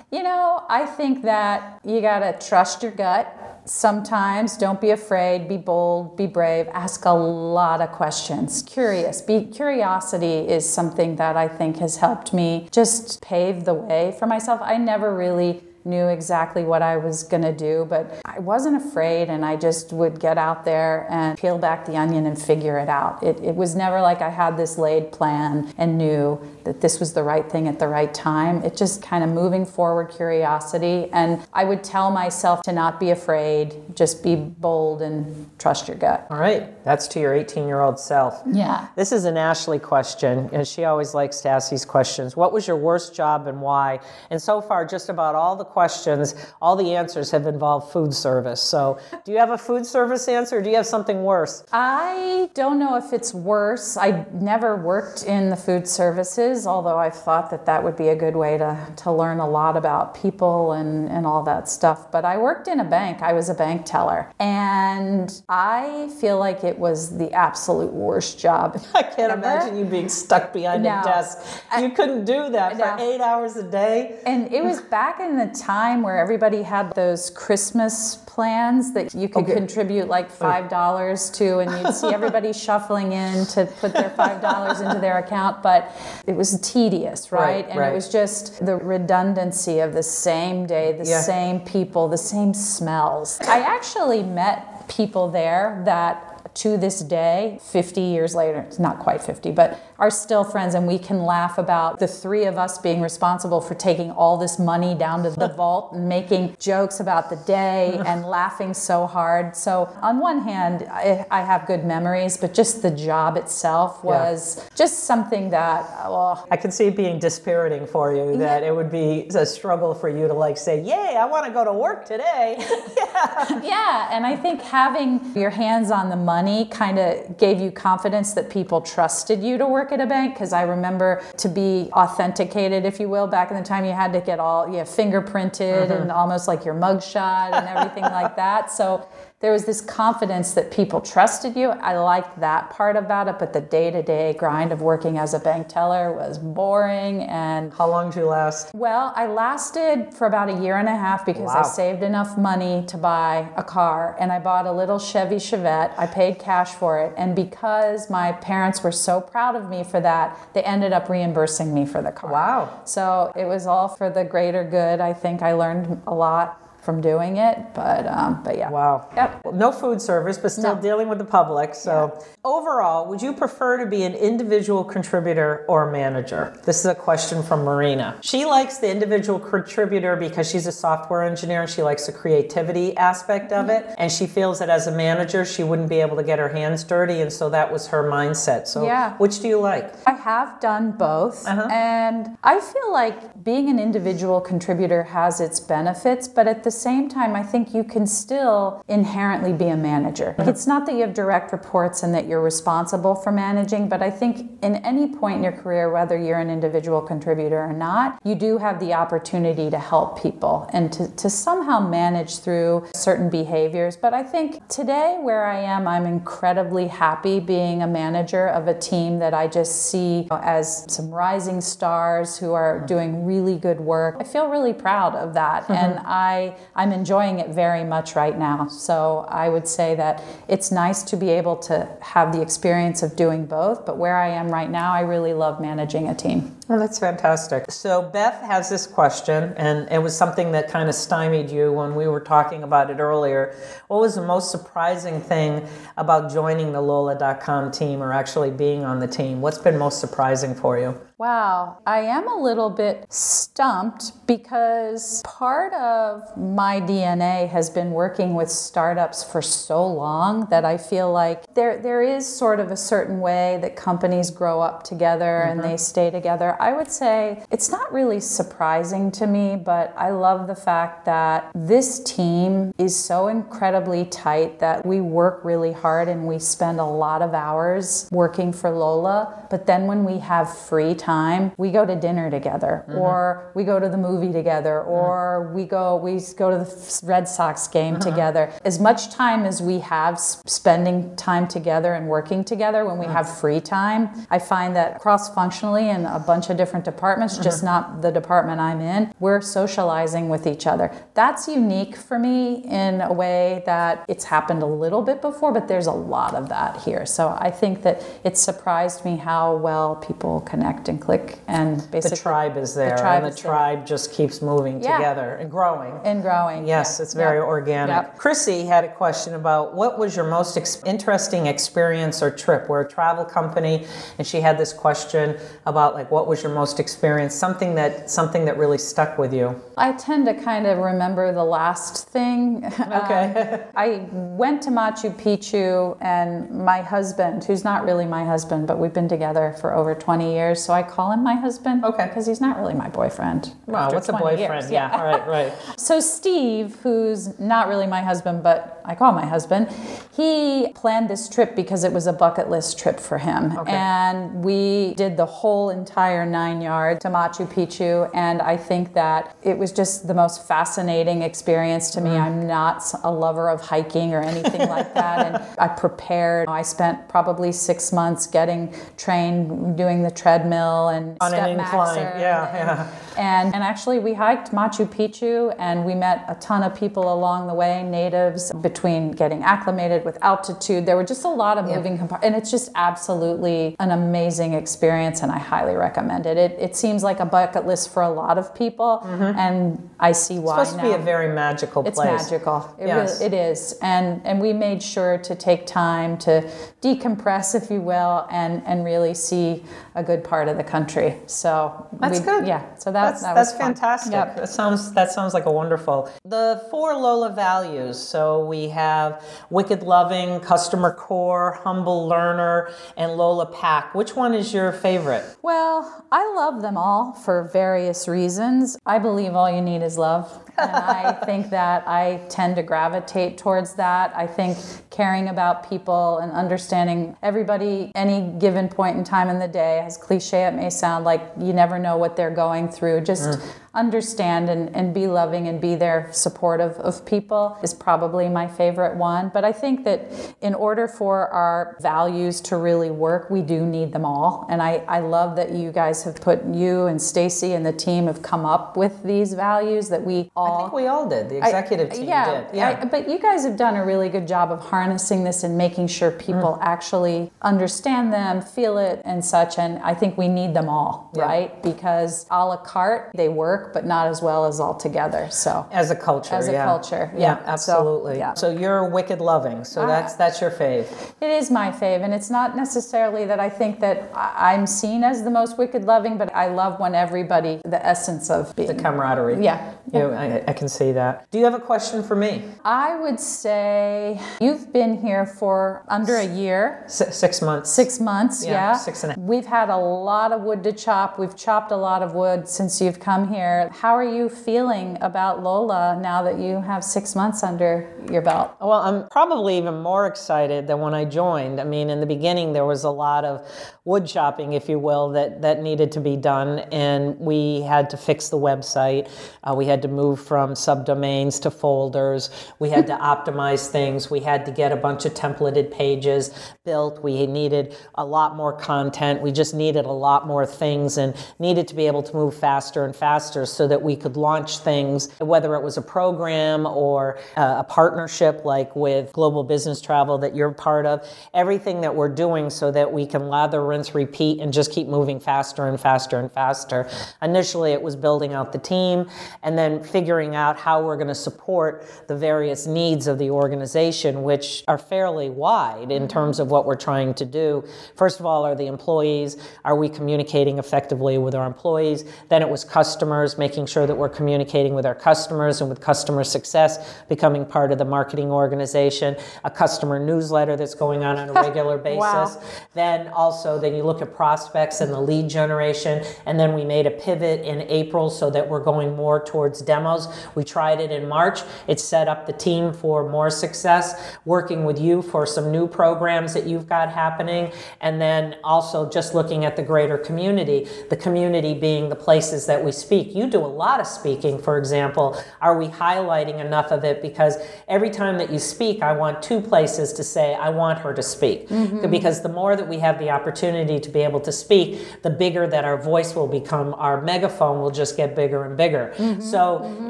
You 0.10 0.24
know, 0.24 0.64
I 0.70 0.86
think 0.86 1.24
that 1.24 1.80
you 1.84 2.00
got 2.00 2.20
to 2.20 2.48
trust 2.48 2.82
your 2.82 2.94
gut. 2.94 3.28
Sometimes 3.68 4.56
don't 4.56 4.80
be 4.80 4.92
afraid, 4.92 5.50
be 5.50 5.58
bold, 5.58 6.16
be 6.16 6.26
brave, 6.26 6.68
ask 6.70 7.04
a 7.04 7.12
lot 7.12 7.82
of 7.82 7.92
questions. 7.92 8.64
Curious. 8.64 9.22
Be 9.22 9.44
curiosity 9.44 10.48
is 10.48 10.68
something 10.68 11.18
that 11.18 11.36
I 11.36 11.50
think 11.50 11.80
has 11.80 11.98
helped 11.98 12.34
me 12.34 12.70
just 12.72 13.22
pave 13.22 13.66
the 13.66 13.74
way 13.74 14.16
for 14.18 14.26
myself. 14.26 14.62
I 14.64 14.78
never 14.78 15.14
really 15.14 15.62
knew 15.88 16.08
exactly 16.08 16.64
what 16.64 16.82
I 16.82 16.98
was 16.98 17.24
going 17.24 17.44
to 17.44 17.54
do, 17.54 17.88
but 17.90 18.20
I 18.26 18.40
wasn't 18.40 18.76
afraid 18.76 19.30
and 19.30 19.44
I 19.44 19.56
just 19.56 19.94
would 19.94 20.20
get 20.20 20.38
out 20.38 20.66
there 20.66 21.08
and 21.10 21.38
peel 21.38 21.58
back 21.58 21.86
the 21.86 21.96
onion 21.96 22.26
and 22.26 22.40
figure 22.40 22.78
it 22.78 22.90
out. 22.90 23.24
It, 23.24 23.40
it 23.40 23.56
was 23.56 23.76
never 23.76 24.02
like 24.02 24.22
I 24.22 24.30
had 24.30 24.58
this 24.58 24.78
laid 24.78 25.12
plan 25.12 25.74
and 25.78 25.98
knew 25.98 26.40
that 26.68 26.82
this 26.82 27.00
was 27.00 27.14
the 27.14 27.24
right 27.24 27.50
thing 27.50 27.68
at 27.68 27.80
the 27.80 27.88
right 27.88 28.14
time. 28.14 28.62
It 28.64 28.76
just 28.76 29.02
kind 29.02 29.24
of 29.24 29.30
moving 29.30 29.66
forward 29.66 30.10
curiosity. 30.10 31.10
And 31.14 31.42
I 31.54 31.64
would 31.64 31.84
tell 31.84 32.12
myself 32.12 32.62
to 32.64 32.74
not 32.74 33.00
be 33.00 33.12
afraid, 33.12 33.76
just 33.96 34.22
be 34.22 34.36
bold 34.36 35.02
and 35.02 35.50
trust 35.60 35.88
your 35.88 35.96
gut. 35.96 36.28
All 36.30 36.38
right, 36.38 36.84
that's 36.84 37.08
to 37.10 37.20
your 37.20 37.34
18 37.34 37.68
year 37.68 37.82
old 37.82 38.00
self. 38.00 38.42
Yeah. 38.46 38.88
This 38.96 39.12
is 39.12 39.26
an 39.26 39.38
Ashley 39.38 39.80
question, 39.80 40.50
and 40.52 40.68
she 40.68 40.84
always 40.84 41.14
likes 41.14 41.40
to 41.42 41.50
ask 41.50 41.72
these 41.72 41.86
questions. 41.86 42.36
What 42.36 42.52
was 42.52 42.68
your 42.68 42.78
worst 42.78 43.16
job 43.16 43.48
and 43.48 43.62
why? 43.62 44.00
And 44.30 44.42
so 44.42 44.62
far, 44.62 44.86
just 44.86 45.10
about 45.10 45.36
all 45.36 45.56
the 45.56 45.66
questions, 45.66 46.36
all 46.62 46.76
the 46.76 46.96
answers 46.96 47.32
have 47.32 47.48
involved 47.48 47.92
food 47.94 48.14
service. 48.14 48.62
So, 48.62 49.00
do 49.24 49.32
you 49.32 49.38
have 49.38 49.52
a 49.52 49.58
food 49.58 49.86
service 49.86 50.28
answer 50.28 50.58
or 50.58 50.62
do 50.62 50.70
you 50.70 50.76
have 50.76 50.86
something 50.86 51.24
worse? 51.24 51.64
I 51.72 52.50
don't 52.54 52.80
know 52.80 52.98
if 52.98 53.14
it's 53.14 53.34
worse. 53.34 53.98
I 53.98 54.26
never 54.34 54.76
worked 54.76 55.24
in 55.24 55.50
the 55.50 55.56
food 55.56 55.88
services, 55.88 56.57
although 56.66 56.98
I've 56.98 57.16
thought 57.16 57.50
that 57.52 57.66
that 57.66 57.84
would 57.84 57.96
be 57.98 58.08
a 58.08 58.16
good 58.16 58.36
way 58.36 58.58
to, 58.58 58.88
to 58.98 59.12
learn 59.12 59.40
a 59.40 59.48
lot 59.48 59.76
about 59.78 60.16
people 60.16 60.72
and, 60.72 61.08
and 61.10 61.28
all 61.28 61.44
that 61.44 61.68
stuff. 61.70 62.12
But 62.12 62.24
I 62.26 62.38
worked 62.38 62.68
in 62.68 62.80
a 62.80 62.84
bank, 62.86 63.22
I 63.22 63.34
was 63.34 63.50
a 63.50 63.54
bank 63.54 63.86
teller, 63.86 64.32
and 64.40 65.42
I 65.50 66.10
feel 66.20 66.40
like 66.40 66.64
it 66.64 66.80
was 66.80 67.18
the 67.18 67.32
absolute 67.34 67.94
worst 67.94 68.40
job. 68.40 68.82
I 68.96 69.04
can't 69.04 69.32
ever. 69.32 69.40
imagine 69.42 69.78
you 69.78 69.86
being 69.86 70.10
stuck 70.10 70.54
behind 70.54 70.84
No. 70.84 71.02
a 71.02 71.04
desk. 71.04 71.40
You 71.80 71.90
couldn't 71.92 72.26
do 72.26 72.50
that 72.52 72.74
for 72.74 72.78
No. 72.80 72.98
eight 73.00 73.22
hours 73.22 73.56
a 73.58 73.64
day. 73.70 74.20
And 74.26 74.52
it 74.54 74.64
was 74.64 74.82
back 74.82 75.20
in 75.20 75.38
the 75.38 75.48
time 75.48 76.02
where 76.02 76.18
everybody 76.18 76.64
had 76.64 76.96
those 76.96 77.30
Christmas 77.30 78.18
plans 78.38 78.92
that 78.94 79.16
you 79.16 79.28
could 79.28 79.46
Okay. 79.46 79.56
contribute 79.56 80.08
like 80.08 80.30
five 80.30 80.70
dollars 80.70 81.32
to, 81.32 81.58
and 81.58 81.72
you'd 81.72 81.92
see 81.96 82.14
everybody 82.14 82.54
shuffling 82.66 83.12
in 83.12 83.48
to 83.48 83.66
put 83.82 83.94
their 83.94 84.12
five 84.12 84.40
dollars 84.42 84.80
into 84.80 85.00
their 85.00 85.18
account. 85.18 85.64
But 85.64 85.92
it 86.28 86.36
was 86.36 86.60
tedious, 86.62 87.32
right? 87.32 87.42
Right, 87.42 87.68
and 87.68 87.80
right. 87.80 87.92
it 87.92 87.96
was 87.96 88.10
just 88.10 88.64
the 88.64 88.76
redundancy 88.76 89.80
of 89.80 89.94
the 89.94 90.04
same 90.04 90.68
day, 90.68 90.92
the 90.92 91.10
Yeah. 91.10 91.22
same 91.22 91.62
people, 91.62 92.08
the 92.10 92.18
same 92.36 92.54
smells. 92.54 93.40
I 93.42 93.62
actually 93.62 94.22
met 94.22 94.88
people 94.88 95.32
there 95.32 95.82
that 95.86 96.37
to 96.58 96.76
this 96.76 97.02
day, 97.02 97.60
50 97.62 98.02
years 98.02 98.34
later, 98.34 98.60
it's 98.62 98.80
not 98.80 98.98
quite 99.00 99.22
50, 99.22 99.52
but 99.52 99.80
are 100.00 100.10
still 100.10 100.44
friends, 100.44 100.74
and 100.74 100.88
we 100.88 100.98
can 100.98 101.24
laugh 101.24 101.58
about 101.58 102.00
the 102.00 102.08
three 102.08 102.46
of 102.46 102.58
us 102.58 102.78
being 102.78 103.02
responsible 103.02 103.62
for 103.62 103.76
taking 103.76 104.12
all 104.12 104.38
this 104.38 104.58
money 104.60 104.96
down 104.96 105.24
to 105.24 105.30
the 105.30 105.48
vault 105.56 105.94
and 105.94 106.10
making 106.10 106.56
jokes 106.60 107.00
about 107.00 107.30
the 107.30 107.36
day 107.48 108.00
and 108.06 108.26
laughing 108.26 108.74
so 108.74 109.06
hard. 109.06 109.56
So, 109.56 109.92
on 110.02 110.20
one 110.20 110.42
hand, 110.42 110.88
I, 110.90 111.26
I 111.30 111.42
have 111.42 111.68
good 111.68 111.86
memories, 111.86 112.38
but 112.38 112.54
just 112.54 112.82
the 112.82 112.92
job 112.92 113.38
itself 113.38 114.04
was 114.04 114.68
just 114.76 115.04
something 115.04 115.52
that, 115.52 115.84
well, 116.10 116.48
I 116.50 116.58
can 116.58 116.72
see 116.72 116.86
it 116.86 116.96
being 116.96 117.20
dispiriting 117.20 117.86
for 117.86 118.16
you 118.16 118.38
that 118.38 118.64
it 118.64 118.76
would 118.76 118.92
be 118.92 119.30
a 119.36 119.46
struggle 119.46 119.94
for 119.94 120.10
you 120.10 120.28
to 120.28 120.34
like 120.34 120.58
say, 120.58 120.82
"Yay, 120.82 121.16
I 121.18 121.26
want 121.26 121.46
to 121.46 121.52
go 121.52 121.64
to 121.64 121.74
work 121.74 122.06
today." 122.06 122.58
yeah. 122.98 123.62
Yeah, 123.68 124.10
and 124.12 124.26
I 124.26 124.36
think 124.36 124.62
having 124.62 125.20
your 125.36 125.50
hands 125.50 125.92
on 125.92 126.10
the 126.10 126.16
money 126.16 126.47
kind 126.66 127.00
of 127.00 127.38
gave 127.38 127.60
you 127.60 127.72
confidence 127.72 128.34
that 128.34 128.50
people 128.50 128.82
trusted 128.82 129.44
you 129.44 129.58
to 129.58 129.68
work 129.68 129.92
at 129.92 130.02
a 130.02 130.06
bank. 130.06 130.34
Because 130.34 130.54
I 130.54 130.64
remember 130.64 131.24
to 131.38 131.50
be 131.50 131.90
authenticated, 131.94 132.86
if 132.86 133.00
you 133.00 133.10
will, 133.10 133.28
back 133.28 133.52
in 133.52 133.58
the 133.58 133.64
time 133.64 133.86
you 133.86 133.92
had 133.92 134.14
to 134.14 134.22
get 134.22 134.40
all 134.40 134.68
yeah 134.74 134.84
fingerprinted 134.84 135.88
mm-hmm. 135.88 136.02
and 136.02 136.12
almost 136.12 136.48
like 136.48 136.66
your 136.66 136.76
mugshot 136.76 137.54
and 137.54 137.68
everything 137.68 138.04
like 138.04 138.36
that. 138.36 138.72
So 138.72 139.08
there 139.40 139.52
was 139.52 139.66
this 139.66 139.82
confidence 139.82 140.54
that 140.56 140.72
people 140.72 141.00
trusted 141.00 141.56
you. 141.56 141.70
I 141.70 141.96
liked 142.00 142.40
that 142.40 142.72
part 142.72 142.96
about 142.96 143.28
it, 143.28 143.38
but 143.38 143.54
the 143.54 143.62
day 143.62 143.92
to 143.92 144.02
day 144.02 144.34
grind 144.34 144.72
of 144.72 144.82
working 144.82 145.20
as 145.20 145.36
a 145.36 145.40
bank 145.40 145.68
teller 145.68 146.12
was 146.12 146.40
boring. 146.40 147.22
And 147.22 147.72
how 147.72 147.88
long 147.88 148.10
did 148.10 148.22
you 148.22 148.26
last? 148.26 148.74
Well, 148.74 149.14
I 149.16 149.28
lasted 149.28 150.12
for 150.12 150.26
about 150.26 150.50
a 150.50 150.60
year 150.60 150.78
and 150.78 150.88
a 150.88 150.96
half 150.96 151.24
because 151.24 151.54
wow. 151.54 151.60
I 151.60 151.62
saved 151.62 152.02
enough 152.02 152.36
money 152.36 152.84
to 152.88 152.98
buy 152.98 153.48
a 153.56 153.64
car 153.64 154.16
and 154.20 154.32
I 154.32 154.40
bought 154.40 154.66
a 154.66 154.72
little 154.72 154.98
Chevy 154.98 155.36
Chevette. 155.36 155.94
I 156.00 156.08
paid 156.08 156.40
cash 156.40 156.72
for 156.72 157.00
it. 157.00 157.14
And 157.16 157.36
because 157.36 158.10
my 158.10 158.32
parents 158.32 158.82
were 158.82 158.92
so 158.92 159.22
proud 159.22 159.56
of 159.56 159.70
me 159.70 159.84
for 159.84 160.00
that, 160.02 160.50
they 160.56 160.64
ended 160.64 160.94
up 160.94 161.10
reimbursing 161.10 161.76
me 161.76 161.86
for 161.86 162.02
the 162.02 162.12
car. 162.12 162.32
Wow. 162.32 162.82
So 162.86 163.32
it 163.36 163.46
was 163.46 163.68
all 163.68 163.88
for 163.88 164.10
the 164.10 164.24
greater 164.24 164.64
good. 164.64 165.00
I 165.00 165.14
think 165.14 165.44
I 165.44 165.54
learned 165.54 166.02
a 166.08 166.16
lot 166.16 166.64
from 166.88 167.02
doing 167.02 167.36
it. 167.36 167.58
But 167.74 168.08
um, 168.08 168.42
but 168.46 168.58
yeah. 168.58 168.70
Wow. 168.70 169.10
Yep. 169.18 169.42
Well, 169.44 169.54
no 169.54 169.74
food 169.74 170.02
service, 170.02 170.38
but 170.38 170.52
still 170.54 170.76
No. 170.78 170.82
dealing 170.82 171.10
with 171.10 171.18
the 171.18 171.26
public. 171.40 171.76
So 171.76 171.94
Yeah. 172.16 172.24
overall, 172.46 173.00
would 173.10 173.22
you 173.22 173.34
prefer 173.34 173.72
to 173.84 173.86
be 173.86 174.04
an 174.04 174.14
individual 174.14 174.86
contributor 174.86 175.66
or 175.68 175.90
a 175.90 175.92
manager? 175.92 176.54
This 176.64 176.80
is 176.80 176.86
a 176.86 176.96
question 176.96 177.44
from 177.44 177.66
Marina. 177.66 178.16
She 178.22 178.46
likes 178.46 178.78
the 178.78 178.90
individual 178.90 179.38
contributor 179.38 180.16
because 180.16 180.50
she's 180.50 180.66
a 180.66 180.72
software 180.72 181.24
engineer 181.24 181.60
and 181.66 181.70
she 181.70 181.84
likes 181.84 182.06
the 182.06 182.14
creativity 182.14 182.96
aspect 182.96 183.52
of 183.52 183.68
it. 183.70 183.84
And 183.98 184.10
she 184.10 184.26
feels 184.26 184.60
that 184.60 184.70
as 184.70 184.88
a 184.88 184.92
manager, 185.08 185.44
she 185.44 185.64
wouldn't 185.70 185.90
be 185.90 186.00
able 186.00 186.16
to 186.16 186.24
get 186.32 186.40
her 186.40 186.48
hands 186.60 186.86
dirty. 186.86 187.20
And 187.20 187.32
so 187.34 187.50
that 187.50 187.70
was 187.70 187.88
her 187.88 188.10
mindset. 188.10 188.66
So 188.74 188.86
Yeah. 188.86 189.12
which 189.18 189.42
do 189.42 189.50
you 189.50 189.60
like? 189.60 189.88
I 190.08 190.14
have 190.14 190.62
done 190.62 190.92
both, 190.92 191.46
and 191.48 192.38
I 192.46 192.56
feel 192.62 192.90
like 192.94 193.18
being 193.44 193.68
an 193.70 193.78
individual 193.78 194.40
contributor 194.40 195.04
has 195.04 195.42
its 195.42 195.60
benefits, 195.60 196.30
but 196.38 196.48
at 196.48 196.64
the 196.64 196.72
same 196.78 197.10
time, 197.10 197.36
I 197.36 197.44
think 197.44 197.74
you 197.74 197.84
can 197.84 198.06
still 198.08 198.84
inherently 198.88 199.54
be 199.54 199.68
a 199.68 199.78
manager. 199.78 200.36
Mm-hmm. 200.38 200.50
It's 200.50 200.68
not 200.68 200.86
that 200.86 200.96
you 200.96 201.02
have 201.02 201.14
direct 201.14 201.52
reports 201.52 202.04
and 202.04 202.14
that 202.14 202.28
you're 202.28 202.42
responsible 202.42 203.16
for 203.16 203.32
managing, 203.32 203.90
but 203.90 204.02
I 204.02 204.10
think 204.10 204.52
in 204.62 204.76
any 204.78 205.08
point 205.14 205.38
in 205.38 205.44
your 205.44 205.54
career, 205.54 205.92
whether 205.92 206.18
you're 206.18 206.40
an 206.40 206.50
individual 206.50 207.02
contributor 207.02 207.60
or 207.60 207.74
not, 207.74 208.20
you 208.24 208.36
do 208.36 208.58
have 208.58 208.80
the 208.80 208.94
opportunity 208.94 209.70
to 209.70 209.80
help 209.80 210.22
people 210.22 210.70
and 210.74 210.92
to, 210.94 211.08
to 211.16 211.30
somehow 211.30 211.80
manage 211.80 212.40
through 212.40 212.86
certain 212.94 213.30
behaviors. 213.30 213.98
But 213.98 214.14
I 214.14 214.24
think 214.24 214.68
today, 214.68 215.18
where 215.22 215.46
I 215.46 215.60
am, 215.60 215.88
I'm 215.88 216.06
incredibly 216.06 216.88
happy 216.88 217.40
being 217.40 217.82
a 217.82 217.88
manager 217.88 218.48
of 218.48 218.68
a 218.68 218.78
team 218.78 219.20
that 219.20 219.34
I 219.34 219.48
just 219.48 219.90
see 219.90 220.28
as 220.32 220.86
some 220.88 221.10
rising 221.10 221.62
stars 221.62 222.38
who 222.38 222.54
are 222.54 222.78
mm-hmm. 222.78 222.86
doing 222.86 223.26
really 223.26 223.58
good 223.58 223.80
work. 223.80 224.18
I 224.20 224.24
feel 224.24 224.48
really 224.50 224.74
proud 224.74 225.16
of 225.16 225.34
that, 225.34 225.64
mm-hmm. 225.64 225.74
and 225.74 226.00
I 226.06 226.58
I'm 226.76 226.92
enjoying 226.92 227.40
it 227.40 227.50
very 227.50 227.84
much 227.84 228.16
right 228.16 228.38
now. 228.38 228.68
So 228.68 229.26
I 229.30 229.50
would 229.50 229.68
say 229.68 229.96
that 229.96 230.24
it's 230.48 230.72
nice 230.72 231.04
to 231.04 231.18
be 231.18 231.30
able 231.30 231.56
to 231.58 231.88
have 232.02 232.34
the 232.34 232.42
experience 232.42 233.04
of 233.04 233.16
doing 233.16 233.46
both. 233.46 233.86
But 233.86 233.98
where 233.98 234.18
I 234.18 234.30
am 234.30 234.50
right 234.50 234.70
now, 234.70 234.94
I 234.94 235.02
really 235.02 235.34
love 235.34 235.62
managing 235.62 236.10
a 236.10 236.16
team. 236.16 236.57
Well, 236.68 236.80
that's 236.80 237.00
fantastic. 237.00 237.72
So 237.72 238.02
Beth 238.02 238.42
has 238.42 238.70
this 238.70 238.86
question, 238.86 239.54
and 239.56 239.88
it 239.90 240.00
was 240.00 240.18
something 240.18 240.52
that 240.52 240.70
kind 240.70 240.90
of 240.90 240.96
stymied 240.96 241.50
you 241.50 241.72
when 241.72 241.96
we 241.96 242.08
were 242.08 242.20
talking 242.20 242.64
about 242.64 242.90
it 242.90 243.00
earlier. 243.00 243.56
What 243.88 244.02
was 244.02 244.16
the 244.16 244.22
most 244.22 244.52
surprising 244.52 245.22
thing 245.22 245.66
about 245.96 246.30
joining 246.30 246.74
the 246.74 246.82
Lola.com 246.82 247.72
team 247.72 248.04
or 248.04 248.12
actually 248.12 248.52
being 248.52 248.84
on 248.84 249.00
the 249.00 249.08
team? 249.08 249.40
What's 249.40 249.60
been 249.60 249.78
most 249.78 250.02
surprising 250.02 250.54
for 250.54 250.78
you? 250.78 251.00
Wow, 251.20 251.80
I 251.88 252.02
am 252.02 252.28
a 252.28 252.40
little 252.40 252.70
bit 252.70 253.12
stumped 253.12 254.28
because 254.28 255.24
part 255.24 255.74
of 255.74 256.22
my 256.38 256.80
DNA 256.80 257.50
has 257.50 257.72
been 257.72 257.90
working 257.90 258.36
with 258.36 258.52
startups 258.52 259.24
for 259.24 259.42
so 259.42 259.88
long 259.88 260.48
that 260.52 260.64
I 260.64 260.78
feel 260.78 261.12
like 261.12 261.56
there 261.56 261.82
there 261.82 262.04
is 262.04 262.28
sort 262.28 262.60
of 262.60 262.70
a 262.70 262.78
certain 262.78 263.20
way 263.20 263.58
that 263.64 263.76
companies 263.76 264.30
grow 264.30 264.62
up 264.62 264.84
together 264.84 265.42
and 265.42 265.60
mm-hmm. 265.60 265.72
they 265.72 265.78
stay 265.78 266.12
together. 266.12 266.56
I 266.60 266.74
would 266.74 266.92
say 266.92 267.44
it's 267.52 267.70
not 267.70 267.92
really 267.94 268.20
surprising 268.20 269.12
to 269.12 269.28
me, 269.28 269.56
but 269.56 269.94
I 269.98 270.12
love 270.12 270.48
the 270.48 270.56
fact 270.56 271.06
that 271.06 271.52
this 271.54 272.00
team 272.04 272.74
is 272.78 272.96
so 272.96 273.28
incredibly 273.28 274.06
tight 274.06 274.60
that 274.60 274.86
we 274.86 275.02
work 275.02 275.44
really 275.44 275.72
hard 275.72 276.08
and 276.08 276.28
we 276.28 276.40
spend 276.40 276.80
a 276.80 276.86
lot 276.86 277.22
of 277.22 277.34
hours 277.34 278.10
working 278.12 278.52
for 278.52 278.70
Lola, 278.70 279.48
but 279.50 279.66
then 279.66 279.88
when 279.88 280.04
we 280.04 280.20
have 280.20 280.58
free 280.58 280.94
time, 280.96 281.52
we 281.58 281.72
go 281.72 281.86
to 281.86 281.96
dinner 281.96 282.30
together 282.30 282.86
mm-hmm. 282.88 283.00
or 283.00 283.52
we 283.56 283.64
go 283.64 283.80
to 283.80 283.90
the 283.90 283.98
movie 283.98 284.32
together 284.32 284.84
mm-hmm. 284.84 284.92
or 284.92 285.52
we 285.54 285.66
go 285.66 285.96
we 285.98 286.20
go 286.38 286.50
to 286.50 286.58
the 286.58 287.00
Red 287.04 287.28
Sox 287.28 287.68
game 287.68 287.96
mm-hmm. 287.96 288.10
together. 288.10 288.52
As 288.66 288.80
much 288.80 289.12
time 289.12 289.46
as 289.46 289.62
we 289.62 289.80
have 289.80 290.20
spending 290.20 291.16
time 291.16 291.48
together 291.48 291.94
and 291.94 292.08
working 292.08 292.44
together 292.44 292.86
when 292.86 292.98
we 292.98 293.06
have 293.06 293.40
free 293.40 293.60
time, 293.60 294.10
I 294.30 294.40
find 294.40 294.76
that 294.76 295.00
cross 295.00 295.34
functionally 295.34 295.90
in 295.90 296.06
a 296.06 296.20
bunch 296.20 296.47
of 296.50 296.58
different 296.58 296.86
departments, 296.86 297.38
just 297.38 297.58
mm-hmm. 297.58 297.66
not 297.68 298.02
the 298.02 298.12
department 298.12 298.60
I'm 298.60 298.82
in, 298.82 299.14
we're 299.20 299.42
socializing 299.42 300.30
with 300.30 300.48
each 300.48 300.68
other. 300.68 300.92
That's 301.14 301.48
unique 301.48 301.96
for 301.96 302.18
me 302.20 302.64
in 302.66 303.02
a 303.02 303.14
way 303.14 303.64
that 303.66 304.06
it's 304.08 304.26
happened 304.26 304.64
a 304.64 304.68
little 304.68 305.02
bit 305.02 305.22
before, 305.22 305.52
but 305.52 305.68
there's 305.68 305.88
a 305.88 305.92
lot 305.92 306.34
of 306.34 306.50
that 306.50 306.82
here. 306.82 307.06
So 307.06 307.36
I 307.40 307.52
think 307.52 307.84
that 307.84 308.04
it 308.24 308.38
surprised 308.38 309.06
me 309.06 309.18
how 309.18 309.56
well 309.56 309.96
people 309.96 310.42
connect 310.42 310.90
and 310.90 311.00
click 311.02 311.40
and 311.48 311.80
The 311.92 312.16
tribe 312.16 312.58
is 312.58 312.76
there, 312.76 312.98
tribe 312.98 313.24
and 313.24 313.26
the 313.26 313.36
is 313.36 313.42
there. 313.42 313.52
tribe 313.52 313.86
just 313.86 314.12
keeps 314.14 314.42
moving 314.42 314.82
Yeah. 314.82 314.98
together 314.98 315.36
and 315.36 315.50
growing. 315.50 315.94
and 316.04 316.22
growing. 316.22 316.68
Yes, 316.68 316.98
Yeah. 317.00 317.04
it's 317.04 317.14
very 317.14 317.38
Yep. 317.40 317.48
organic. 317.48 317.96
Yep. 317.96 318.18
Chrissy 318.18 318.66
had 318.66 318.84
a 318.84 318.88
question 318.90 319.34
about 319.36 319.76
what 319.76 319.98
was 319.98 320.16
your 320.16 320.26
most 320.26 320.58
ex- 320.58 320.82
interesting 320.86 321.48
experience 321.48 322.22
or 322.22 322.30
trip? 322.30 322.70
We're 322.70 322.82
a 322.82 322.88
travel 322.88 323.26
company, 323.26 323.86
and 324.18 324.26
she 324.26 324.42
had 324.42 324.58
this 324.58 324.74
question 324.74 325.38
about 325.66 325.94
like 325.96 326.10
what 326.12 326.28
was 326.28 326.37
your 326.44 326.54
most 326.54 326.80
experience, 326.80 327.34
something 327.34 327.76
that 327.76 328.10
something 328.10 328.46
that 328.46 328.58
really 328.58 328.78
stuck 328.78 329.18
with 329.18 329.34
you. 329.34 329.60
I 329.78 329.92
tend 329.94 330.26
to 330.26 330.34
kind 330.34 330.66
of 330.68 330.78
remember 330.80 331.34
the 331.34 331.44
last 331.44 332.10
thing. 332.10 332.72
Um, 332.88 332.94
okay. 332.94 333.66
I 333.76 334.08
went 334.12 334.62
to 334.64 334.70
Machu 334.70 335.14
Picchu, 335.16 335.98
and 336.00 336.50
my 336.52 336.82
husband, 336.82 337.44
who's 337.44 337.64
not 337.64 337.84
really 337.84 338.06
my 338.06 338.24
husband, 338.24 338.68
but 338.68 338.78
we've 338.78 338.94
been 338.94 339.10
together 339.10 339.56
for 339.60 339.74
over 339.74 339.96
20 339.96 340.32
years, 340.32 340.64
so 340.64 340.74
I 340.74 340.84
call 340.84 341.12
him 341.12 341.24
my 341.24 341.34
husband. 341.36 341.84
Okay. 341.84 342.06
Because 342.06 342.28
he's 342.28 342.40
not 342.40 342.60
really 342.60 342.76
my 342.76 342.88
boyfriend. 342.88 343.54
Wow, 343.66 343.92
what's 343.92 344.10
a 344.10 344.14
boyfriend? 344.14 344.40
years. 344.40 344.72
Yeah, 344.72 344.92
all 344.98 345.06
right, 345.06 345.28
right. 345.28 345.54
So 345.78 346.00
Steve, 346.00 346.78
who's 346.84 347.38
not 347.40 347.68
really 347.68 347.88
my 347.88 348.02
husband, 348.02 348.44
but 348.44 348.77
I 348.88 348.96
call 348.96 349.12
my 349.12 349.26
husband, 349.26 349.70
he 350.16 350.70
planned 350.74 351.10
this 351.10 351.28
trip 351.28 351.56
because 351.56 351.84
it 351.84 351.92
was 351.92 352.08
a 352.08 352.14
bucket 352.14 352.50
list 352.50 352.80
trip 352.80 353.00
for 353.00 353.18
him. 353.18 353.56
Okay. 353.58 353.72
And 353.74 354.44
we 354.44 354.94
did 354.96 355.18
the 355.18 355.26
whole 355.26 355.70
entire 355.70 356.26
nine 356.26 356.62
yard 356.62 357.02
to 357.02 357.10
Machu 357.10 357.46
Picchu. 357.48 358.10
And 358.14 358.42
I 358.42 358.56
think 358.56 358.94
that 358.94 359.36
it 359.44 359.58
was 359.58 359.74
just 359.74 360.08
the 360.08 360.14
most 360.14 360.48
fascinating 360.48 361.22
experience 361.22 361.92
to 361.92 362.02
me. 362.02 362.12
Mm-hmm. 362.12 362.22
I'm 362.24 362.48
not 362.48 362.82
a 363.04 363.12
lover 363.12 363.50
of 363.50 363.60
hiking 363.60 364.14
or 364.14 364.22
anything 364.22 364.70
like 364.70 364.94
that. 364.94 365.26
And 365.26 365.60
I 365.60 365.68
prepared. 365.68 366.48
I 366.48 366.62
spent 366.62 367.10
probably 367.10 367.52
six 367.52 367.92
months 367.92 368.26
getting 368.26 368.74
trained, 368.96 369.76
doing 369.78 370.02
the 370.02 370.12
treadmill 370.12 370.88
and 370.90 371.18
On 371.20 371.34
an 371.34 371.40
step 371.40 371.50
incline, 371.50 371.98
maxer 371.98 372.20
yeah, 372.20 372.48
and- 372.48 372.68
yeah. 372.68 373.42
and, 373.42 373.54
and 373.54 373.64
actually, 373.64 374.00
we 374.00 374.14
hiked 374.14 374.52
Machu 374.52 374.88
Picchu 374.88 375.54
and 375.60 375.86
we 375.86 375.94
met 375.94 376.24
a 376.30 376.36
ton 376.36 376.64
of 376.64 376.74
people 376.74 377.14
along 377.14 377.48
the 377.48 377.54
way, 377.54 377.84
natives, 377.84 378.52
between 378.54 378.77
getting 378.82 379.44
acclimated 379.44 380.06
with 380.06 380.18
altitude. 380.22 380.86
There 380.86 380.96
were 380.96 381.04
just 381.04 381.26
a 381.26 381.30
lot 381.30 381.58
of 381.58 381.66
moving 381.66 381.98
compartments. 381.98 382.26
And 382.26 382.36
it's 382.36 382.52
just 382.52 382.70
absolutely 382.76 383.76
an 383.80 383.92
amazing 383.92 384.54
experience, 384.54 385.22
and 385.22 385.32
I 385.32 385.40
highly 385.40 385.76
recommend 385.76 386.26
it. 386.26 386.38
It, 386.38 386.58
it 386.60 386.76
seems 386.76 387.04
like 387.04 387.20
a 387.20 387.26
bucket 387.26 387.66
list 387.66 387.94
for 387.94 388.04
a 388.04 388.10
lot 388.10 388.38
of 388.38 388.54
people, 388.56 389.02
mm-hmm. 389.04 389.38
and 389.38 389.90
I 390.00 390.12
see 390.12 390.40
why 390.40 390.62
It's 390.62 390.72
supposed 390.72 390.86
to 390.86 390.98
be 390.98 391.02
a 391.02 391.06
very 391.06 391.34
magical 391.34 391.86
It's 391.86 391.96
place. 391.96 392.22
It's 392.22 392.32
magical. 392.32 392.76
It, 392.80 392.88
Yes. 392.88 393.20
really, 393.20 393.26
it 393.26 393.34
is. 393.34 393.78
And 393.82 394.22
and 394.26 394.40
we 394.40 394.54
made 394.54 394.82
sure 394.82 395.18
to 395.18 395.36
take 395.36 395.66
time 395.66 396.18
to 396.20 396.50
decompress, 396.82 397.54
if 397.56 397.70
you 397.70 397.82
will, 397.82 398.28
and, 398.32 398.64
and 398.66 398.86
really 398.86 399.14
see 399.14 399.64
a 399.96 400.04
good 400.04 400.24
part 400.24 400.48
of 400.48 400.58
the 400.58 400.64
country. 400.64 401.18
So 401.26 401.88
That's 402.00 402.20
we- 402.20 402.26
good. 402.26 402.48
Yeah. 402.48 402.64
So 402.76 402.92
that, 402.92 403.12
that's 403.12 403.22
that 403.24 403.36
that's 403.36 403.54
fantastic. 403.54 404.14
Yep. 404.14 404.36
That 404.38 404.50
sounds 404.50 404.94
that 404.94 405.12
sounds 405.12 405.34
like 405.34 405.46
a 405.46 405.52
wonderful. 405.52 406.10
The 406.24 406.66
four 406.70 406.94
Lola 406.94 407.34
values. 407.34 408.00
So 408.00 408.46
we 408.46 408.67
have 408.70 409.24
wicked 409.50 409.84
loving, 409.84 410.40
customer 410.40 410.94
core, 410.94 411.60
humble 411.64 412.08
learner, 412.08 412.72
and 412.96 413.14
Lola 413.14 413.46
pack. 413.46 413.94
Which 413.96 414.16
one 414.16 414.34
is 414.34 414.54
your 414.54 414.72
favorite? 414.72 415.24
Well, 415.42 416.06
I 416.12 416.34
love 416.34 416.62
them 416.62 416.78
all 416.78 417.14
for 417.14 417.50
various 417.52 418.08
reasons. 418.08 418.78
I 418.86 419.00
believe 419.00 419.34
all 419.36 419.50
you 419.50 419.62
need 419.62 419.82
is 419.82 419.98
love. 419.98 420.32
And 420.58 420.72
I 420.72 421.12
think 421.26 421.50
that 421.52 421.88
I 421.88 422.22
tend 422.30 422.56
to 422.56 422.64
gravitate 422.64 423.38
towards 423.38 423.74
that. 423.76 424.16
I 424.16 424.28
think 424.28 424.58
caring 424.90 425.30
about 425.30 425.70
people 425.70 426.18
and 426.20 426.32
understanding 426.32 427.16
everybody, 427.22 427.92
any 427.96 428.22
given 428.40 428.68
point 428.68 428.98
in 428.98 429.04
time 429.04 429.30
in 429.30 429.40
the 429.40 429.48
day, 429.48 429.80
as 429.80 429.98
cliche 429.98 430.46
it 430.46 430.54
may 430.54 430.70
sound, 430.70 431.06
like 431.06 431.22
you 431.40 431.54
never 431.54 431.80
know 431.80 431.98
what 431.98 432.16
they're 432.16 432.32
going 432.32 432.70
through. 432.70 433.02
Just 433.02 433.40
mm. 433.40 433.52
Understand 433.78 434.50
and, 434.50 434.76
and 434.76 434.94
be 434.94 435.08
loving 435.08 435.48
and 435.48 435.62
be 435.62 435.76
there 435.76 436.10
supportive 436.12 436.74
of 436.80 437.06
people 437.06 437.58
is 437.64 437.74
probably 437.74 438.28
my 438.28 438.48
favorite 438.48 438.98
one. 438.98 439.30
But 439.34 439.46
I 439.46 439.54
think 439.54 439.86
that 439.86 440.12
in 440.42 440.54
order 440.54 440.88
for 440.88 441.30
our 441.30 441.78
values 441.80 442.42
to 442.42 442.58
really 442.58 442.90
work, 442.92 443.30
we 443.30 443.42
do 443.42 443.66
need 443.66 443.94
them 443.94 444.04
all. 444.04 444.46
And 444.50 444.62
I, 444.62 444.84
I 444.88 445.00
love 445.00 445.36
that 445.36 445.52
you 445.52 445.72
guys 445.72 446.04
have 446.04 446.16
put 446.16 446.44
you 446.46 446.88
and 446.88 447.02
Stacy 447.02 447.54
and 447.54 447.66
the 447.66 447.72
team 447.72 448.08
have 448.08 448.22
come 448.22 448.46
up 448.46 448.76
with 448.76 449.04
these 449.04 449.34
values 449.34 449.90
that 449.90 450.04
we 450.04 450.32
all 450.36 450.58
I 450.58 450.62
think 450.64 450.74
we 450.74 450.88
all 450.88 451.08
did. 451.08 451.30
The 451.30 451.38
executive 451.38 451.92
I, 451.92 451.96
team 451.96 452.08
yeah, 452.10 452.42
did. 452.42 452.56
Yeah. 452.58 452.80
I, 452.82 452.86
but 452.86 453.08
you 453.10 453.20
guys 453.20 453.46
have 453.46 453.58
done 453.58 453.76
a 453.76 453.86
really 453.86 454.10
good 454.10 454.28
job 454.28 454.52
of 454.52 454.60
harnessing 454.62 455.24
this 455.24 455.44
and 455.44 455.58
making 455.58 455.88
sure 455.88 456.12
people 456.12 456.38
Mm. 456.58 456.60
actually 456.62 457.32
understand 457.42 458.12
them, 458.14 458.42
feel 458.42 458.78
it, 458.78 459.02
and 459.06 459.24
such. 459.24 459.60
And 459.60 459.80
I 459.84 459.94
think 459.94 460.18
we 460.18 460.28
need 460.28 460.54
them 460.54 460.70
all, 460.70 461.10
Yeah. 461.14 461.24
right? 461.24 461.64
Because 461.64 462.26
a 462.32 462.46
la 462.46 462.58
carte, 462.58 463.12
they 463.14 463.30
work, 463.30 463.67
but 463.74 463.86
not 463.86 464.08
as 464.08 464.22
well 464.22 464.46
as 464.46 464.60
all 464.60 464.76
together. 464.76 465.28
So 465.30 465.66
as 465.72 465.92
a 465.92 465.96
culture, 465.96 466.36
As 466.36 466.48
a 466.48 466.52
yeah. 466.54 466.66
culture, 466.66 467.12
yeah, 467.14 467.20
yeah. 467.20 467.56
So, 467.56 467.74
absolutely. 467.74 468.18
yeah. 468.20 468.34
So 468.34 468.50
you're 468.52 468.90
wicked 468.90 469.20
loving. 469.22 469.64
So 469.64 469.86
that's 469.88 470.14
that's 470.16 470.42
your 470.42 470.52
fave. 470.52 470.88
it 471.22 471.30
is 471.30 471.50
my 471.52 471.72
fave, 471.72 472.02
and 472.04 472.14
it's 472.14 472.30
not 472.30 472.56
necessarily 472.56 473.26
that 473.26 473.40
I 473.40 473.50
think 473.50 473.80
that 473.82 474.10
I- 474.14 474.54
I'm 474.54 474.66
seen 474.68 475.04
as 475.04 475.24
the 475.24 475.32
most 475.32 475.58
wicked 475.58 475.84
loving, 475.86 476.18
but 476.18 476.34
I 476.36 476.48
love 476.48 476.80
when 476.80 476.94
everybody, 476.96 477.60
the 477.66 477.82
essence 477.86 478.30
of 478.30 478.56
being. 478.56 478.68
The 478.68 478.76
camaraderie. 478.76 479.44
Yeah. 479.44 479.74
You, 479.94 480.12
I, 480.12 480.44
I 480.48 480.54
can 480.54 480.68
see 480.70 480.92
that. 480.94 481.30
Do 481.32 481.38
you 481.40 481.46
have 481.46 481.54
a 481.54 481.66
question 481.74 482.04
for 482.04 482.16
me? 482.16 482.44
I 482.66 483.00
would 483.00 483.20
say 483.20 484.20
you've 484.42 484.72
been 484.74 484.94
here 485.08 485.26
for 485.26 485.84
under 485.88 486.16
a 486.18 486.26
year. 486.44 486.84
S- 486.86 487.16
six 487.18 487.42
months. 487.42 487.70
Six 487.82 488.00
months, 488.00 488.46
Yeah, 488.46 488.52
yeah. 488.52 488.74
six 488.88 489.04
and 489.04 489.16
We've 489.34 489.46
had 489.60 489.70
a 489.70 489.78
lot 489.78 490.30
of 490.32 490.40
wood 490.48 490.62
to 490.64 490.74
chop. 490.74 491.10
We've 491.22 491.36
chopped 491.46 491.72
a 491.72 491.76
lot 491.90 492.02
of 492.06 492.10
wood 492.22 492.48
since 492.58 492.82
you've 492.82 493.00
come 493.00 493.24
here. 493.38 493.47
How 493.72 493.94
are 493.96 494.04
you 494.04 494.30
feeling 494.30 494.98
about 495.02 495.44
Lola 495.44 496.00
now 496.02 496.22
that 496.24 496.40
you 496.40 496.62
have 496.62 496.84
six 496.84 497.16
months 497.16 497.44
under 497.44 497.88
your 498.12 498.22
belt? 498.22 498.56
Well, 498.60 498.74
I'm 498.74 499.08
probably 499.10 499.58
even 499.58 499.82
more 499.82 500.08
excited 500.08 500.68
than 500.68 500.80
when 500.80 500.94
I 500.94 501.06
joined. 501.06 501.62
I 501.62 501.64
mean, 501.64 501.90
in 501.90 502.00
the 502.00 502.06
beginning, 502.06 502.54
there 502.54 502.66
was 502.66 502.84
a 502.84 502.90
lot 502.90 503.26
of 503.26 503.48
wood 503.86 504.06
chopping, 504.06 504.54
if 504.54 504.68
you 504.68 504.80
will, 504.80 505.10
that, 505.12 505.42
that 505.42 505.62
needed 505.62 505.92
to 505.94 506.02
be 506.02 506.18
done, 506.18 506.60
and 506.72 507.18
we 507.20 507.62
had 507.62 507.90
to 507.92 507.98
fix 507.98 508.30
the 508.30 508.38
website. 508.38 509.10
Uh, 509.44 509.56
we 509.56 509.66
had 509.66 509.82
to 509.82 509.88
move 509.88 510.20
from 510.20 510.54
subdomains 510.54 511.42
to 511.42 511.50
folders. 511.52 512.30
We 512.60 512.70
had 512.70 512.86
to 512.88 512.98
optimize 512.98 513.70
things. 513.70 514.12
We 514.12 514.20
had 514.20 514.46
to 514.46 514.52
get 514.52 514.72
a 514.72 514.78
bunch 514.78 515.06
of 515.06 515.14
templated 515.14 515.72
pages 515.72 516.32
built. 516.66 517.02
We 517.02 517.26
needed 517.28 517.76
a 517.96 518.06
lot 518.06 518.36
more 518.36 518.54
content. 518.54 519.22
We 519.22 519.32
just 519.32 519.54
needed 519.54 519.86
a 519.86 519.92
lot 519.92 520.28
more 520.28 520.46
things 520.46 520.98
and 520.98 521.16
needed 521.40 521.68
to 521.70 521.76
be 521.76 521.88
able 521.88 522.04
to 522.04 522.14
move 522.14 522.36
faster 522.36 522.84
and 522.84 522.96
faster 522.96 523.37
so 523.46 523.68
that 523.68 523.82
we 523.82 523.96
could 523.96 524.18
launch 524.18 524.60
things, 524.60 525.10
whether 525.20 525.56
it 525.56 525.64
was 525.64 525.78
a 525.78 525.82
program 525.82 526.66
or 526.66 527.20
uh, 527.36 527.56
a 527.60 527.64
partnership 527.64 528.46
like 528.46 528.76
with 528.76 529.12
Global 529.14 529.44
Business 529.44 529.82
Travel 529.82 530.18
that 530.20 530.36
you're 530.36 530.52
part 530.52 530.86
of, 530.86 531.08
everything 531.34 531.82
that 531.82 531.94
we're 531.94 532.14
doing 532.14 532.50
so 532.50 532.72
that 532.72 532.92
we 532.92 533.06
can 533.06 533.30
lather, 533.30 533.66
rinse, 533.66 533.94
repeat, 533.94 534.40
and 534.40 534.52
just 534.52 534.72
keep 534.72 534.88
moving 534.88 535.20
faster 535.20 535.68
and 535.68 535.80
faster 535.80 536.20
and 536.20 536.32
faster. 536.32 536.90
Initially, 537.22 537.72
it 537.72 537.82
was 537.82 537.96
building 537.96 538.34
out 538.34 538.52
the 538.52 538.60
team 538.60 539.10
and 539.44 539.58
then 539.58 539.84
figuring 539.84 540.36
out 540.36 540.58
how 540.58 540.84
we're 540.84 540.98
going 540.98 541.08
to 541.08 541.16
support 541.16 541.86
the 542.08 542.16
various 542.16 542.68
needs 542.68 543.08
of 543.08 543.18
the 543.18 543.30
organization, 543.30 544.24
which 544.24 544.64
are 544.68 544.78
fairly 544.78 545.30
wide 545.30 545.92
in 545.92 546.08
terms 546.08 546.40
of 546.40 546.52
what 546.52 546.66
we're 546.66 546.76
trying 546.76 547.14
to 547.14 547.26
do. 547.26 547.64
First 547.96 548.20
of 548.20 548.26
all, 548.26 548.46
are 548.46 548.56
the 548.56 548.68
employees? 548.68 549.38
Are 549.66 549.76
we 549.76 549.90
communicating 549.90 550.58
effectively 550.58 551.18
with 551.18 551.36
our 551.36 551.46
employees? 551.46 552.04
Then 552.30 552.42
it 552.42 552.50
was 552.50 552.64
customers, 552.64 553.27
making 553.36 553.66
sure 553.66 553.88
that 553.88 553.98
we're 553.98 554.10
communicating 554.10 554.76
with 554.76 554.86
our 554.86 554.94
customers 554.94 555.60
and 555.60 555.72
with 555.72 555.82
customer 555.82 556.24
success, 556.24 556.94
becoming 557.10 557.44
part 557.44 557.72
of 557.72 557.80
the 557.80 557.86
marketing 557.86 558.30
organization, 558.32 559.16
a 559.44 559.50
customer 559.50 559.98
newsletter 559.98 560.56
that's 560.56 560.76
going 560.76 561.04
on 561.04 561.18
on 561.18 561.30
a 561.30 561.34
regular 561.34 561.78
basis. 561.90 562.00
Wow. 562.00 562.42
Then 562.76 563.08
also, 563.08 563.60
then 563.60 563.74
you 563.74 563.82
look 563.84 564.04
at 564.04 564.14
prospects 564.14 564.82
and 564.82 564.94
the 564.94 565.02
lead 565.02 565.30
generation, 565.30 566.06
and 566.28 566.40
then 566.40 566.54
we 566.54 566.64
made 566.64 566.86
a 566.86 566.92
pivot 566.92 567.44
in 567.44 567.62
April 567.62 568.12
so 568.12 568.30
that 568.30 568.48
we're 568.48 568.64
going 568.64 568.96
more 568.96 569.24
towards 569.24 569.62
demos. 569.62 570.08
We 570.36 570.44
tried 570.44 570.80
it 570.80 570.92
in 570.92 571.08
March. 571.08 571.42
It 571.68 571.80
set 571.80 572.08
up 572.08 572.28
the 572.28 572.34
team 572.34 572.74
for 572.74 573.10
more 573.10 573.30
success, 573.30 574.18
working 574.26 574.66
with 574.66 574.80
you 574.80 575.02
for 575.02 575.26
some 575.26 575.52
new 575.52 575.68
programs 575.68 576.34
that 576.34 576.46
you've 576.46 576.68
got 576.68 576.92
happening, 576.92 577.52
and 577.82 578.00
then 578.00 578.36
also 578.44 578.90
just 578.90 579.16
looking 579.16 579.46
at 579.46 579.56
the 579.56 579.64
greater 579.64 579.98
community, 579.98 580.68
the 580.90 580.98
community 580.98 581.54
being 581.54 581.90
the 581.90 581.96
places 581.96 582.46
that 582.46 582.64
we 582.64 582.72
speak. 582.72 583.16
You 583.18 583.28
do 583.28 583.44
a 583.44 583.48
lot 583.48 583.80
of 583.80 583.88
speaking, 583.88 584.38
for 584.38 584.60
example. 584.60 585.20
Are 585.42 585.58
we 585.58 585.68
highlighting 585.70 586.40
enough 586.40 586.72
of 586.72 586.84
it? 586.84 587.02
Because 587.02 587.38
every 587.68 587.90
time 587.90 588.20
that 588.20 588.32
you 588.32 588.38
speak, 588.38 588.84
I 588.84 588.92
want 588.92 589.24
two 589.24 589.42
places 589.42 589.92
to 589.94 590.04
say, 590.04 590.36
I 590.36 590.50
want 590.50 590.78
her 590.80 590.94
to 590.94 591.02
speak. 591.02 591.50
Mm-hmm. 591.50 591.90
Because 591.90 592.22
the 592.22 592.30
more 592.30 592.56
that 592.56 592.68
we 592.68 592.78
have 592.78 593.00
the 593.00 593.10
opportunity 593.10 593.80
to 593.80 593.90
be 593.90 594.02
able 594.02 594.20
to 594.20 594.32
speak, 594.32 595.02
the 595.02 595.10
bigger 595.10 595.48
that 595.48 595.66
our 595.66 595.82
voice 595.82 596.14
will 596.14 596.28
become. 596.28 596.76
Our 596.76 597.02
megaphone 597.02 597.60
will 597.60 597.72
just 597.72 597.98
get 597.98 598.16
bigger 598.16 598.46
and 598.46 598.56
bigger. 598.56 598.94
Mm-hmm. 598.98 599.22
So 599.22 599.62
mm-hmm. 599.64 599.90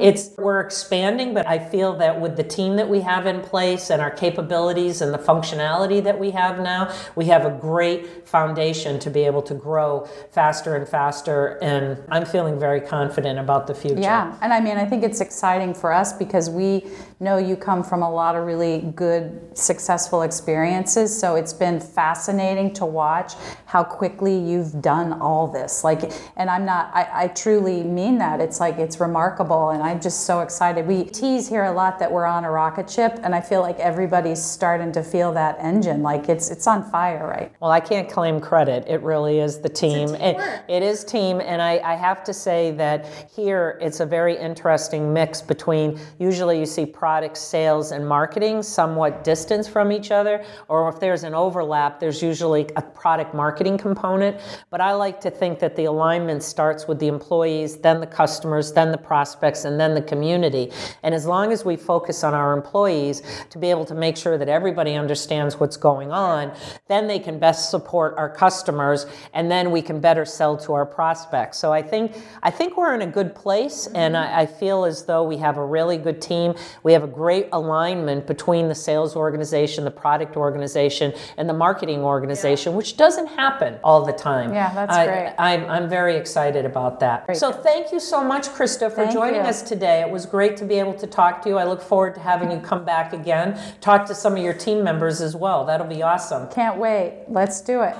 it's 0.00 0.30
we're 0.38 0.60
expanding, 0.60 1.34
but 1.34 1.46
I 1.46 1.58
feel 1.58 1.98
that 1.98 2.18
with 2.18 2.34
the 2.36 2.44
team 2.44 2.76
that 2.76 2.88
we 2.88 3.00
have 3.02 3.26
in 3.26 3.42
place 3.42 3.90
and 3.90 4.00
our 4.00 4.10
capabilities 4.10 5.02
and 5.02 5.12
the 5.12 5.18
functionality 5.18 6.02
that 6.02 6.18
we 6.18 6.30
have 6.30 6.60
now, 6.60 6.94
we 7.14 7.26
have 7.26 7.44
a 7.44 7.50
great 7.50 8.26
foundation 8.26 8.98
to 9.00 9.10
be 9.10 9.24
able 9.24 9.42
to 9.42 9.54
grow 9.54 10.08
faster 10.32 10.76
and 10.76 10.88
faster. 10.88 11.58
And 11.60 12.02
I'm 12.08 12.24
feeling 12.24 12.58
very 12.58 12.80
confident 12.80 13.17
about 13.26 13.66
the 13.66 13.74
future. 13.74 14.00
Yeah, 14.00 14.36
and 14.40 14.52
I 14.52 14.60
mean, 14.60 14.76
I 14.76 14.84
think 14.84 15.02
it's 15.02 15.20
exciting 15.20 15.74
for 15.74 15.92
us 15.92 16.12
because 16.12 16.48
we 16.50 16.86
know 17.20 17.36
you 17.36 17.56
come 17.56 17.82
from 17.82 18.02
a 18.02 18.10
lot 18.10 18.36
of 18.36 18.46
really 18.46 18.92
good, 18.94 19.56
successful 19.56 20.22
experiences. 20.22 21.18
So 21.18 21.34
it's 21.34 21.52
been 21.52 21.80
fascinating 21.80 22.72
to 22.74 22.86
watch 22.86 23.34
how 23.66 23.82
quickly 23.82 24.38
you've 24.38 24.80
done 24.80 25.20
all 25.20 25.48
this. 25.48 25.82
Like, 25.82 26.12
and 26.36 26.48
I'm 26.48 26.64
not, 26.64 26.90
I, 26.94 27.24
I 27.24 27.28
truly 27.28 27.82
mean 27.82 28.18
that. 28.18 28.40
It's 28.40 28.60
like, 28.60 28.78
it's 28.78 29.00
remarkable. 29.00 29.70
And 29.70 29.82
I'm 29.82 30.00
just 30.00 30.26
so 30.26 30.40
excited. 30.40 30.86
We 30.86 31.04
tease 31.04 31.48
here 31.48 31.64
a 31.64 31.72
lot 31.72 31.98
that 31.98 32.10
we're 32.10 32.24
on 32.24 32.44
a 32.44 32.50
rocket 32.50 32.88
ship, 32.88 33.18
and 33.22 33.34
I 33.34 33.40
feel 33.40 33.62
like 33.62 33.80
everybody's 33.80 34.42
starting 34.42 34.92
to 34.92 35.02
feel 35.02 35.32
that 35.32 35.56
engine. 35.58 36.02
Like, 36.02 36.28
it's, 36.28 36.50
it's 36.50 36.66
on 36.66 36.88
fire, 36.88 37.26
right? 37.26 37.52
Well, 37.60 37.72
I 37.72 37.80
can't 37.80 38.08
claim 38.08 38.40
credit. 38.40 38.84
It 38.86 39.02
really 39.02 39.40
is 39.40 39.60
the 39.60 39.68
team. 39.68 40.14
It, 40.14 40.36
it 40.68 40.82
is 40.82 41.02
team, 41.04 41.40
and 41.40 41.60
I, 41.60 41.78
I 41.78 41.96
have 41.96 42.22
to 42.24 42.32
say 42.32 42.70
that 42.72 43.06
here 43.34 43.78
it's 43.80 44.00
a 44.00 44.06
very 44.06 44.36
interesting 44.36 45.12
mix 45.12 45.42
between 45.42 45.98
usually 46.18 46.60
you 46.60 46.66
see 46.66 46.86
product 47.08 47.38
sales 47.38 47.90
and 47.90 48.06
marketing 48.06 48.62
somewhat 48.62 49.24
distance 49.24 49.66
from 49.66 49.90
each 49.90 50.10
other, 50.10 50.44
or 50.68 50.90
if 50.90 51.00
there's 51.00 51.24
an 51.24 51.32
overlap, 51.32 51.98
there's 51.98 52.22
usually 52.22 52.68
a 52.76 52.82
product 52.82 53.32
marketing 53.32 53.78
component. 53.78 54.38
But 54.68 54.82
I 54.82 54.92
like 54.92 55.18
to 55.22 55.30
think 55.30 55.58
that 55.60 55.74
the 55.74 55.86
alignment 55.86 56.42
starts 56.42 56.86
with 56.86 56.98
the 56.98 57.08
employees, 57.08 57.78
then 57.78 58.00
the 58.00 58.06
customers, 58.06 58.74
then 58.74 58.92
the 58.92 58.98
prospects, 58.98 59.64
and 59.64 59.80
then 59.80 59.94
the 59.94 60.02
community. 60.02 60.70
And 61.02 61.14
as 61.14 61.24
long 61.24 61.50
as 61.50 61.64
we 61.64 61.76
focus 61.76 62.22
on 62.24 62.34
our 62.34 62.52
employees 62.52 63.22
to 63.48 63.58
be 63.58 63.70
able 63.70 63.86
to 63.86 63.94
make 63.94 64.18
sure 64.18 64.36
that 64.36 64.50
everybody 64.50 64.92
understands 64.92 65.58
what's 65.58 65.78
going 65.78 66.12
on, 66.12 66.52
then 66.88 67.06
they 67.06 67.18
can 67.18 67.38
best 67.38 67.70
support 67.70 68.12
our 68.18 68.28
customers, 68.28 69.06
and 69.32 69.50
then 69.50 69.70
we 69.70 69.80
can 69.80 69.98
better 69.98 70.26
sell 70.26 70.58
to 70.58 70.74
our 70.74 70.84
prospects. 70.84 71.56
So 71.56 71.72
I 71.72 71.80
think 71.80 72.12
I 72.42 72.50
think 72.50 72.76
we're 72.76 72.94
in 72.94 73.00
a 73.00 73.12
good 73.18 73.34
place, 73.34 73.86
and 73.94 74.14
mm-hmm. 74.14 74.38
I, 74.38 74.42
I 74.42 74.46
feel 74.46 74.84
as 74.84 75.06
though 75.06 75.24
we 75.24 75.38
have 75.38 75.56
a 75.56 75.64
really 75.64 75.96
good 75.96 76.20
team. 76.20 76.52
We 76.82 76.92
have 76.92 76.97
a 77.02 77.06
great 77.06 77.48
alignment 77.52 78.26
between 78.26 78.68
the 78.68 78.74
sales 78.74 79.16
organization, 79.16 79.84
the 79.84 79.90
product 79.90 80.36
organization, 80.36 81.12
and 81.36 81.48
the 81.48 81.54
marketing 81.54 82.00
organization, 82.00 82.74
which 82.74 82.96
doesn't 82.96 83.26
happen 83.26 83.78
all 83.82 84.04
the 84.04 84.12
time. 84.12 84.52
Yeah, 84.52 84.72
that's 84.74 84.94
I, 84.94 85.06
great. 85.06 85.34
I'm, 85.38 85.64
I'm 85.70 85.88
very 85.88 86.16
excited 86.16 86.64
about 86.64 87.00
that. 87.00 87.36
So 87.36 87.52
thank 87.52 87.92
you 87.92 88.00
so 88.00 88.22
much, 88.22 88.48
Krista, 88.48 88.90
for 88.90 89.04
Thank 89.04 89.12
joining 89.12 89.42
you. 89.42 89.48
us 89.48 89.62
today. 89.62 90.00
It 90.00 90.10
was 90.10 90.26
great 90.26 90.56
to 90.58 90.64
be 90.64 90.74
able 90.74 90.94
to 90.94 91.06
talk 91.06 91.42
to 91.42 91.48
you. 91.48 91.56
I 91.56 91.64
look 91.64 91.82
forward 91.82 92.14
to 92.14 92.20
having 92.20 92.50
you 92.50 92.60
come 92.60 92.84
back 92.84 93.12
again, 93.12 93.58
talk 93.80 94.06
to 94.06 94.14
some 94.14 94.36
of 94.36 94.42
your 94.42 94.54
team 94.54 94.82
members 94.82 95.20
as 95.20 95.36
well. 95.36 95.64
That'll 95.64 95.86
be 95.86 96.02
awesome. 96.02 96.48
Can't 96.48 96.78
wait. 96.78 97.24
Let's 97.28 97.60
do 97.60 97.82
it. 97.82 97.96